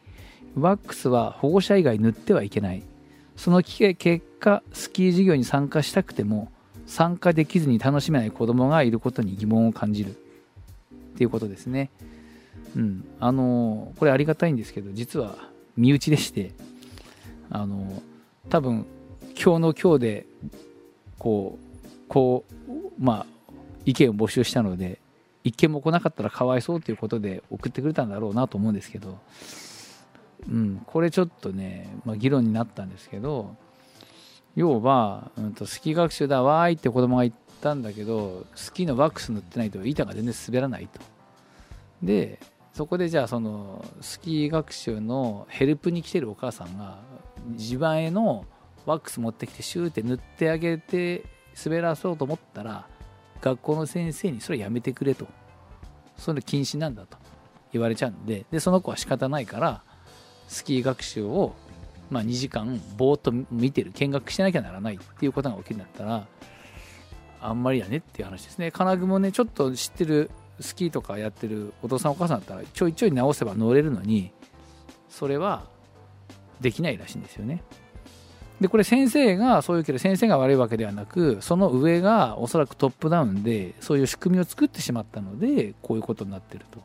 [0.55, 2.83] ワックスは保護者以外塗ってはいけない。
[3.35, 6.51] その結果スキー授業に参加したくても
[6.87, 10.11] 参加できずに楽しめない子どもがいることに疑問を感じる。
[10.11, 10.13] っ
[11.17, 11.89] ていうことですね。
[12.75, 13.03] うん。
[13.19, 15.35] あのこれありがたいんですけど実は
[15.75, 16.51] 身内でして
[17.49, 18.01] あの
[18.49, 18.85] 多分
[19.39, 20.25] 今日の今日で
[21.19, 23.53] こうこうまあ
[23.85, 24.99] 意見を募集したので
[25.43, 29.19] 一件も来なかったらかわいそうということで送ってくれたんだろうなと思うんですけど、
[30.49, 33.55] うん、これちょっとね、まあ、議論になったんですけど
[34.55, 40.99] 要は、うん、とスキー学習だわーいって子供が言ったんだけどスキーのワックス塗ってないと板が全然滑らないと。
[42.01, 42.39] で
[42.73, 46.99] そこでじゃあそのスキー学習のヘルプに来てるお母さんが
[47.51, 48.45] 自前の
[48.87, 51.25] ワックス持ってきてシューって塗ってあげて
[51.63, 52.87] 滑らそうと思ったら
[53.41, 55.27] 学校の先生にそれやめてくれと。
[56.17, 57.17] それ禁止なんだと
[57.71, 58.45] 言われちゃうんで。
[58.49, 59.83] でその子は仕方ないから
[60.47, 61.53] スキー学習を、
[62.09, 63.91] まあ、2時間ぼーっと見てる。
[63.91, 66.27] 見学しなきゃならないっていうことが起きるんだったら
[67.41, 68.71] あんまりやねっていう話ですね。
[68.71, 74.31] 金具もねちょっと知ってるスキーとかやってるお父さんお母さんだったらちょいちょい直せば乗れるのに
[75.09, 75.65] それは
[76.61, 77.61] できないらしいんですよね。
[78.61, 86.79] でこれ先生がそういうけど先生が悪いわけではなくその上がおそらくトップダウンでそういう仕組みを作ってしまったのでこういうことになってると。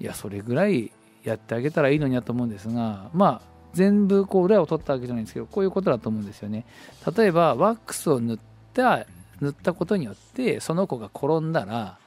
[0.00, 0.90] いやそれぐらい
[1.22, 6.64] やってあげたらいいのになと思うんですがまあ全部こう裏を取ったわけじゃないんですけどこういうことだと思うんですよね。
[7.16, 8.38] 例えばワックスを塗っ
[8.74, 9.06] た
[9.40, 11.98] 塗ったことによってその子が転んだら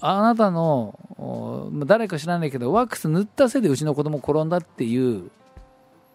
[0.00, 5.30] あなたの誰か知らないけどワックス塗ったせいでうちの子供転んだっていう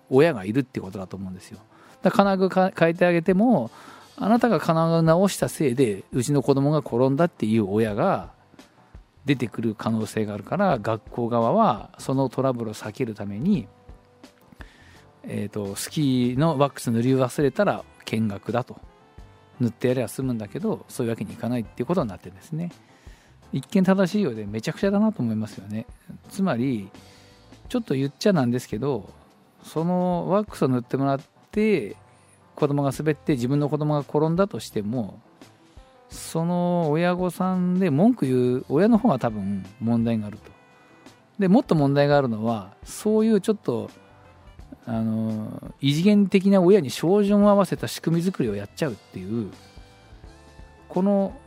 [0.10, 1.60] 親がいるってことだと思うんですよ。
[2.02, 3.72] だから金具変えてあげても
[4.16, 8.32] あなたが金具直したせいでうちの子供が転んだっていう親が
[9.26, 13.68] 出てくる可能性があるから学校側はそのトラブルを避けるために、
[15.24, 18.80] えーと、スキーのワックス塗り忘れたら見学だと。
[19.60, 22.72] 塗ってやれば済むんだけどそういうわけにいかないっていうことになってるんですね。
[23.54, 25.86] 一見正しいようでめちゃくちゃだなと思いますよね。
[26.30, 26.90] つまり
[27.70, 29.10] ちょっと言っちゃなんですけど
[29.68, 31.20] そのワックスを塗ってもらっ
[31.52, 31.96] て
[32.56, 35.20] 子供が滑って自分の子供が転んだとしても
[36.10, 40.52] その親御さんで文句言う親の方が多分問題があると。
[41.38, 43.92] でもっと問題があるのはそういうちょっと
[44.88, 49.52] あの異次元的な親に照準を合わせた仕組み作りをやっちゃうっていう
[50.88, 51.38] この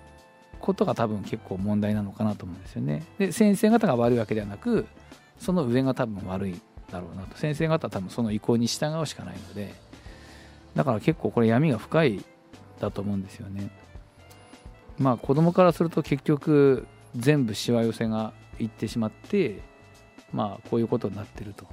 [0.61, 3.03] ことが多分結構問題なのかなと思うんですよね。
[3.19, 4.87] で先生方が悪いわけではなく
[5.39, 6.61] その上が多分悪い。
[6.91, 9.75] だろうなと先生方は多分その意向に従うしかないので
[10.75, 12.25] だから結構これ闇が深い
[12.81, 13.71] だと思うんですよね。
[14.99, 16.87] まあ子供からすると結局
[17.17, 19.61] 全部しわ寄せがいってしまって
[20.33, 21.67] まあこういうことになってると。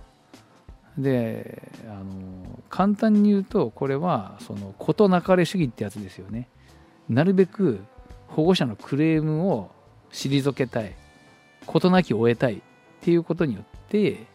[0.97, 6.49] であの簡単に言うとこれはその事なかれ主義ってやつですよね。
[7.07, 7.79] なるべく
[8.27, 9.69] 保護者のクレームを
[10.11, 10.95] 退けたい
[11.65, 12.61] 事なきを終えたいっ
[13.01, 14.25] ていうことによって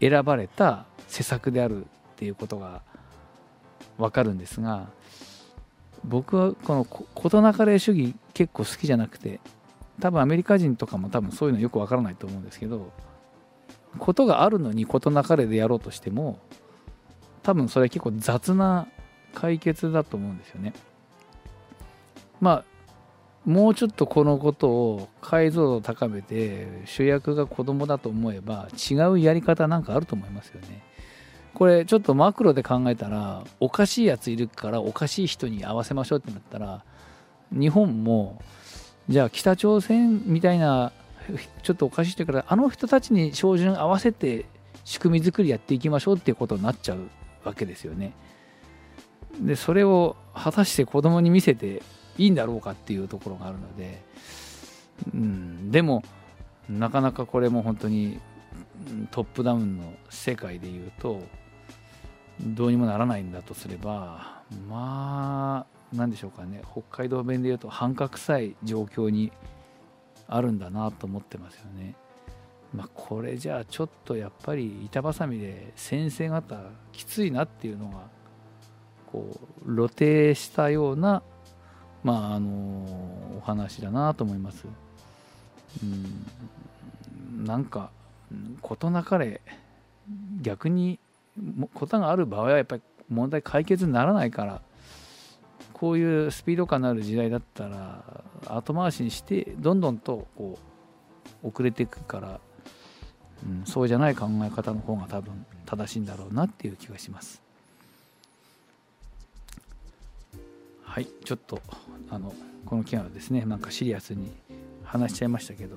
[0.00, 2.82] 選ばれた施策であるっていうことが
[3.98, 4.88] 分かるんですが
[6.04, 9.40] 僕はこの事なかれ主義結構好きじゃなくて
[10.00, 12.90] 多分アメリカ人とかも多分そういうのよく分からないと思うんですけど
[13.98, 16.38] ことがあるのに事なかれでやろうとしても
[17.42, 18.86] 多分それは結構雑な
[19.34, 20.72] 解決だと思うんですよね。
[22.40, 22.64] まあ
[23.50, 30.82] もうちょっとこのことを解像度を高めて主役が子供だと思えば違うやり方なんかあると思いますよね。
[31.52, 36.84] これちょっとマクロで考えたらおかしいやついるからおかしい人に合わせましょうってなったら
[37.50, 38.40] 日本も
[39.08, 40.92] じゃあ北朝鮮みたいな
[41.64, 44.46] ちょっとおかしい人からあの人たちに照準合わせて
[44.84, 46.98] 仕組み作りやっていきましょうっていうことになっちゃう
[47.44, 48.14] わけですよね。
[49.40, 51.82] でそれを果たして子供に見せて
[52.20, 54.02] いいんだろうかっていうところがあるので、
[55.14, 56.02] うん、でも
[56.68, 58.20] なかなかこれも本当に
[59.10, 61.22] トップダウンの世界でいうと
[62.40, 69.32] どうにもならないんだとすればまあ何でしょうかね北海道弁で言うと半角臭い状況に
[70.28, 71.94] あるんだなと思ってますよね。
[72.72, 76.60] まあ、これじゃあちょっとやっぱり板挟みで先生方
[76.92, 78.06] きついなっていうのが
[79.10, 81.24] こう露呈したような、
[82.02, 82.48] まあ、あの
[83.38, 84.66] お話だなと思います。
[85.82, 86.26] うん
[87.44, 87.90] なんか
[88.60, 89.40] 事なかれ
[90.42, 90.98] 逆に
[91.74, 94.62] ことがある場合はやっぱり問題解決にならないから
[95.72, 100.58] こういうスピード感のある時代だったら後回しにしてどんどんとこ
[101.42, 102.40] う遅れていくから、
[103.44, 107.42] うん、そうじゃない考え方の方が多分正しいんだろうなっていう気がします。
[110.90, 111.62] はいちょっと
[112.10, 112.34] あの
[112.66, 114.32] この件はですねなんかシリアスに
[114.82, 115.76] 話しちゃいましたけど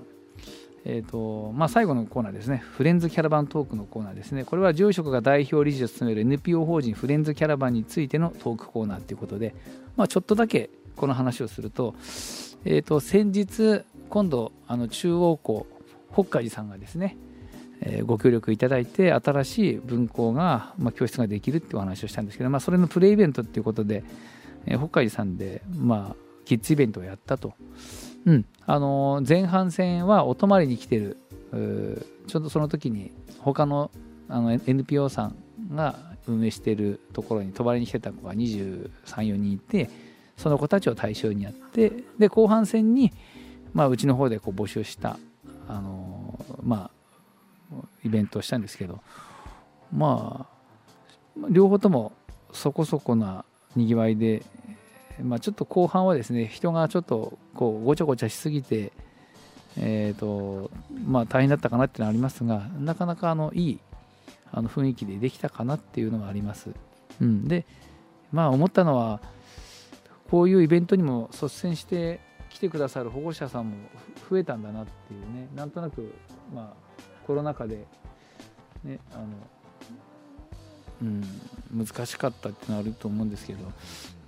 [0.86, 9.55] えーとまあ、最後のコーナーですね、フレンズキャラバントークのコーナーですね、これは住職が代表理事を務める NPO 法人フレンズキャラバンについてのトークコーナーということで、
[9.95, 11.95] まあ、ちょっとだけこの話をすると、
[12.66, 15.68] えー、と先日、今度、あの中央校、
[16.11, 17.16] 北海寺さんがですね、
[18.05, 24.03] ご協力いただいて、新しい分校が、まあ、教室ができるってお話をしたんですけど、まあ、それのプレイベントっていうことで、
[24.66, 27.53] えー、北海寺さんで、まあ、キッズイベントをやったと。
[28.26, 31.18] うんあの前半戦はお泊まりに来てる
[32.28, 33.91] ちょうどその時に他の
[34.30, 35.36] あの NPO さん
[35.76, 39.89] が運営しているところに泊まりに来てた子が234人いて
[40.38, 43.11] その子たちを対象にやってで後半戦に、
[43.74, 45.18] まあ、うちの方でこう募集した
[45.68, 46.89] あのま
[47.72, 49.01] あイベントをしたんですけど
[49.91, 52.14] まあ両方とも
[52.53, 53.45] そこそこな
[53.76, 54.43] にぎわいで
[55.21, 58.91] まあ、ちょっと後半はですね人がちょっとこうごちゃごちゃしすぎて、
[59.78, 60.71] えーと
[61.05, 63.80] まあ、大変だったかなっていうのはありますがなかなかあのいい
[64.51, 66.69] あの雰囲気でできたかなっていうのがあります。
[67.21, 67.65] うん、で
[68.32, 69.19] まあ思ったのは
[70.30, 72.19] こういうイベントにも率先して
[72.49, 73.78] 来てくださる保護者さんも
[74.30, 76.13] 増えたんだなっていうねなんとなく
[76.53, 77.88] まあ、コロナ禍で、
[78.84, 79.28] ねあの
[81.04, 83.60] うん、難しかったっていうのはあると思うんですけど、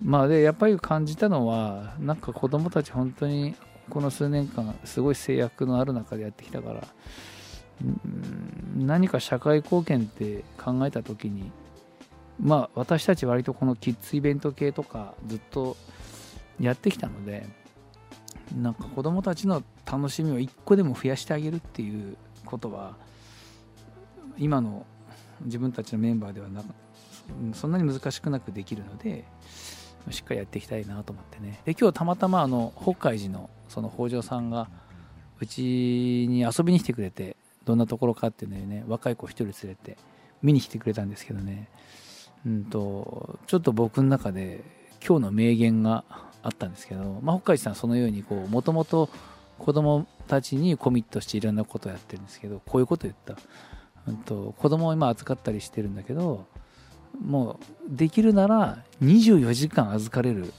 [0.04, 3.56] まあ、でやっぱり感じたのはなんか子どもたち本当に
[3.90, 6.88] この数年間すごい制約のある中でやってきたから、
[7.82, 11.52] うん、何か社会貢献って考えた時に
[12.42, 15.78] まあ私たち割とこのキッズイベント系とかずっと
[16.60, 17.48] やってきたので
[18.60, 22.98] なんか子どもたちの楽しみを1個でも増やしてあげるっていうことは
[24.38, 24.86] 今の
[25.42, 26.64] 自分たちのメンバーではな
[27.54, 29.26] そんなに難しくなくできるので
[30.12, 31.62] しっかりやっていきたいなと思ってね。
[31.66, 34.70] で今日たまたまあの北海寺のその北条さんが
[35.40, 39.98] うちに遊びに来てくれてどんなところかっていうのをね若い子1人連れて
[40.44, 41.70] 見に来てくれたんですけどね。
[42.46, 44.64] うんとちょっと僕の中で
[45.06, 46.04] 今日の名言が
[46.44, 49.10] あったんですけど、まあ、北海道さんそのようにもともと
[49.58, 53.36] 子供たちにコミットしていろんなことをやってるんですけどこういうこと言った、
[54.08, 56.46] うんと、子供を今預かったりしてるんだけど
[57.20, 60.54] もうできるなら24時間預かれる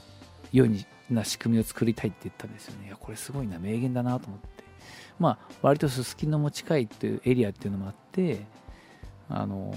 [0.51, 2.87] ような仕組みを作りたいって言ったんですよね。
[2.87, 3.59] いやこれすごいな。
[3.59, 4.63] 名言だなと思って。
[5.19, 8.45] まあ割とすすきのも近いっていうエリアっていうのもあって
[9.29, 9.73] あの、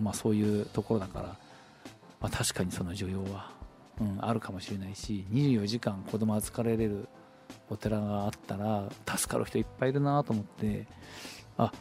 [0.00, 1.24] まあそういうところだから、
[2.20, 3.56] まあ、確かにその需要は
[4.00, 7.08] うん、あるかもしれないし24時間子供預かれる
[7.70, 10.86] お寺があったら助かる人いっぱいいるなと思って
[11.56, 11.72] あ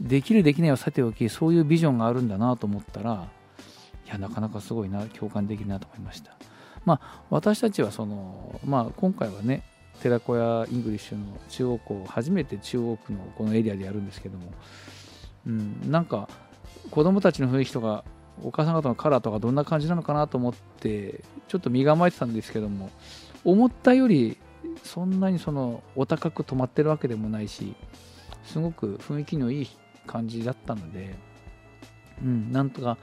[0.00, 3.28] できるできないはさておきそういうビジョンがあるんだなと思ったら
[4.06, 6.32] いやなかなかすごいな共感できるなと思いました。
[6.84, 9.62] まあ私たちはそのまあ今回はね
[10.02, 14.52] 寺子屋イングリッシュの中央校初めて中央区のこのエリアでやるんですけども、
[15.46, 16.28] うん、なんか
[16.90, 18.04] 子供たちの雰囲気とか
[18.42, 22.90] お母さん方のカラーとかどんな感じなのかなと思ってちょっと身構えてたんですけども
[23.44, 24.38] 思ったより
[24.84, 27.74] そんなにそのお高く止まってるわけでもないし
[28.44, 29.68] すごく雰囲気のいい
[30.08, 31.14] 感じだったので、
[32.22, 32.98] うん、なんとか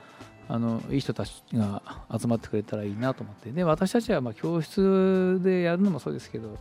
[0.47, 1.82] あのいい人たちが
[2.20, 3.51] 集まってくれたらいいなと思って。
[3.51, 6.58] で私たちはま教室でやるのもそうですけど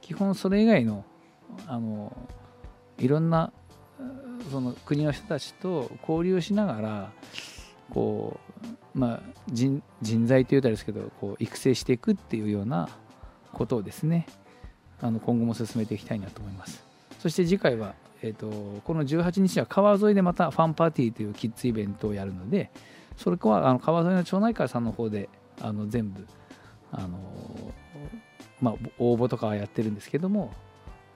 [0.00, 1.04] 基本それ以外の
[1.66, 2.16] あの
[2.98, 3.52] いろんな
[4.50, 7.12] その国の人たちと交流しながら
[7.90, 8.38] こ
[8.94, 12.88] う、まあ、人人材というとあれですけどこう育成していくっていうような
[13.52, 14.26] ことをですね
[15.00, 16.84] あの今後も進めていきたいなと思います。
[17.18, 18.48] そして次回は、えーと、
[18.84, 22.70] この18日は川沿いでまたファンパーティーというキッズイベントをやるので
[23.16, 25.28] それはあの川沿いの町内会さんの方で
[25.60, 26.26] あの全部
[26.92, 27.18] あの、
[28.60, 30.52] まあ、応募とかはやってるんですけども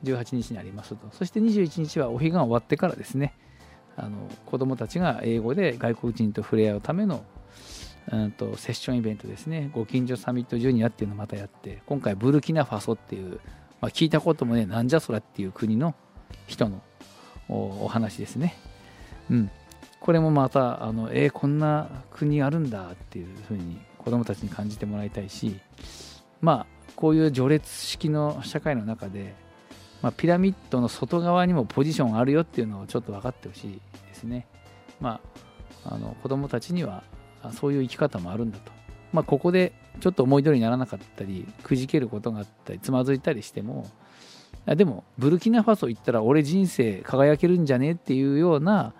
[0.05, 1.09] 18日にありますと。
[1.13, 3.35] そして21日はお彼岸終わってからですね
[3.97, 7.25] あの子どもたちが英語で外国人と触れ合うための
[8.11, 9.71] うんとセッションイベントですね。
[9.75, 13.41] ご近所サミットジュニアっていうのをまたやって今回ブルキナファソっていう、
[13.81, 15.95] まあ、聞いたこともねなんじゃそらっていう国の
[16.47, 16.83] 人の
[17.51, 18.57] お話ですね、
[19.31, 19.51] うん、
[19.99, 25.59] これもまたあのえー、こんな国あるんだっていうふうに子どもたちに感じてもらいたいし
[26.41, 29.35] まあこういう序列式の社会の中で
[30.03, 34.47] まあ、ピラミッドの外側にもポジションあるよっていうのをちょっと分かってほしいですね。
[35.01, 35.21] ま
[35.85, 37.03] あ、あの子供たちには
[37.53, 38.73] そういう生き方もあるんだと。
[39.13, 43.91] まあ、ここでちょっと思い通りにならなかったりくじけることがあったりつまずいたりしても
[44.67, 48.93] でもブルキナファソ行ったら俺人生輝けるんじゃねっていうような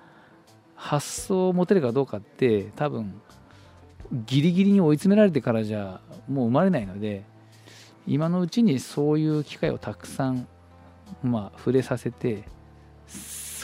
[0.75, 3.21] 発想を持てるかどうかって多分
[4.27, 7.25] ギリギリに追い詰められてからじゃもう生まれないので
[8.07, 10.49] 今のうちにそういう機会をたくさん
[11.23, 12.45] まあ、触れさせて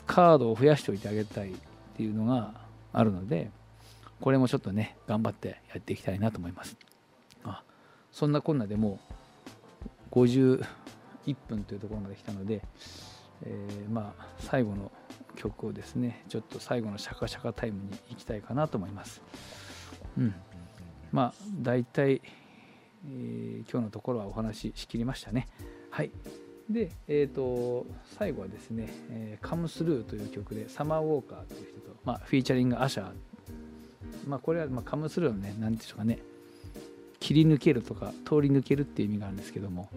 [0.07, 1.55] カードを増やしておいてあげたいっ
[1.97, 2.53] ていうのが
[2.93, 3.51] あるので
[4.21, 6.77] これもちょっとね頑張ってやっていきたいなと思います。
[7.45, 7.63] あ
[8.11, 8.99] そんなこんなでも
[10.11, 10.15] う
[11.27, 12.63] 1分というところまで来たので、
[13.43, 14.91] えー、まあ最後の
[15.35, 19.23] 曲をですねちょっと最後のシャカシャカタイムに行きたいかなと思います。
[20.19, 20.35] うん。
[21.13, 22.23] まあ大体、
[23.07, 25.49] えー、今日のところはお話ししきりましたね。
[25.91, 26.11] はい。
[26.69, 27.87] で、えーと、
[28.19, 33.13] 最後はですね「えー、Come Through」という曲でサマーウォーカーという人と、まあ、フィーチャリングアシャー、
[34.27, 36.19] まあ、これは、ま、カムスルーのね何でしょうかね
[37.21, 39.89] 切り抜けるとか通り抜けるっていう意味があるんですけども、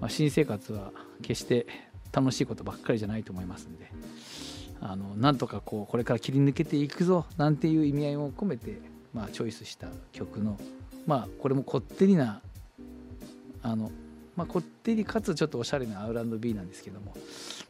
[0.00, 0.92] まあ、新生活は
[1.22, 1.66] 決して
[2.12, 3.90] 楽しいことばっかりじゃないと思いますんで
[4.80, 8.78] あのなんとかこうこれから切り抜けていくぞなんていう意味合いを込めて、
[9.14, 10.58] まあ、チョイスした曲の
[11.06, 12.40] まあこれもこってりな
[13.62, 13.90] あの
[14.36, 17.14] まあ、こってりかつちょっとおしゃれな R&B なんですけども、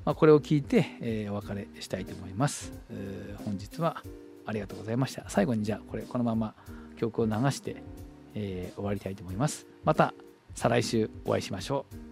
[0.05, 4.03] まあ、これを聞いて、えー、お別れしたいと思います、えー、本日は
[4.47, 5.25] ありがとうございました。
[5.29, 6.55] 最後にじゃあこれこのまま
[6.97, 7.83] 曲を流して、
[8.37, 9.67] えー、終わりたいと思います。
[9.83, 10.15] また
[10.55, 12.06] 再来週お会いしましょう。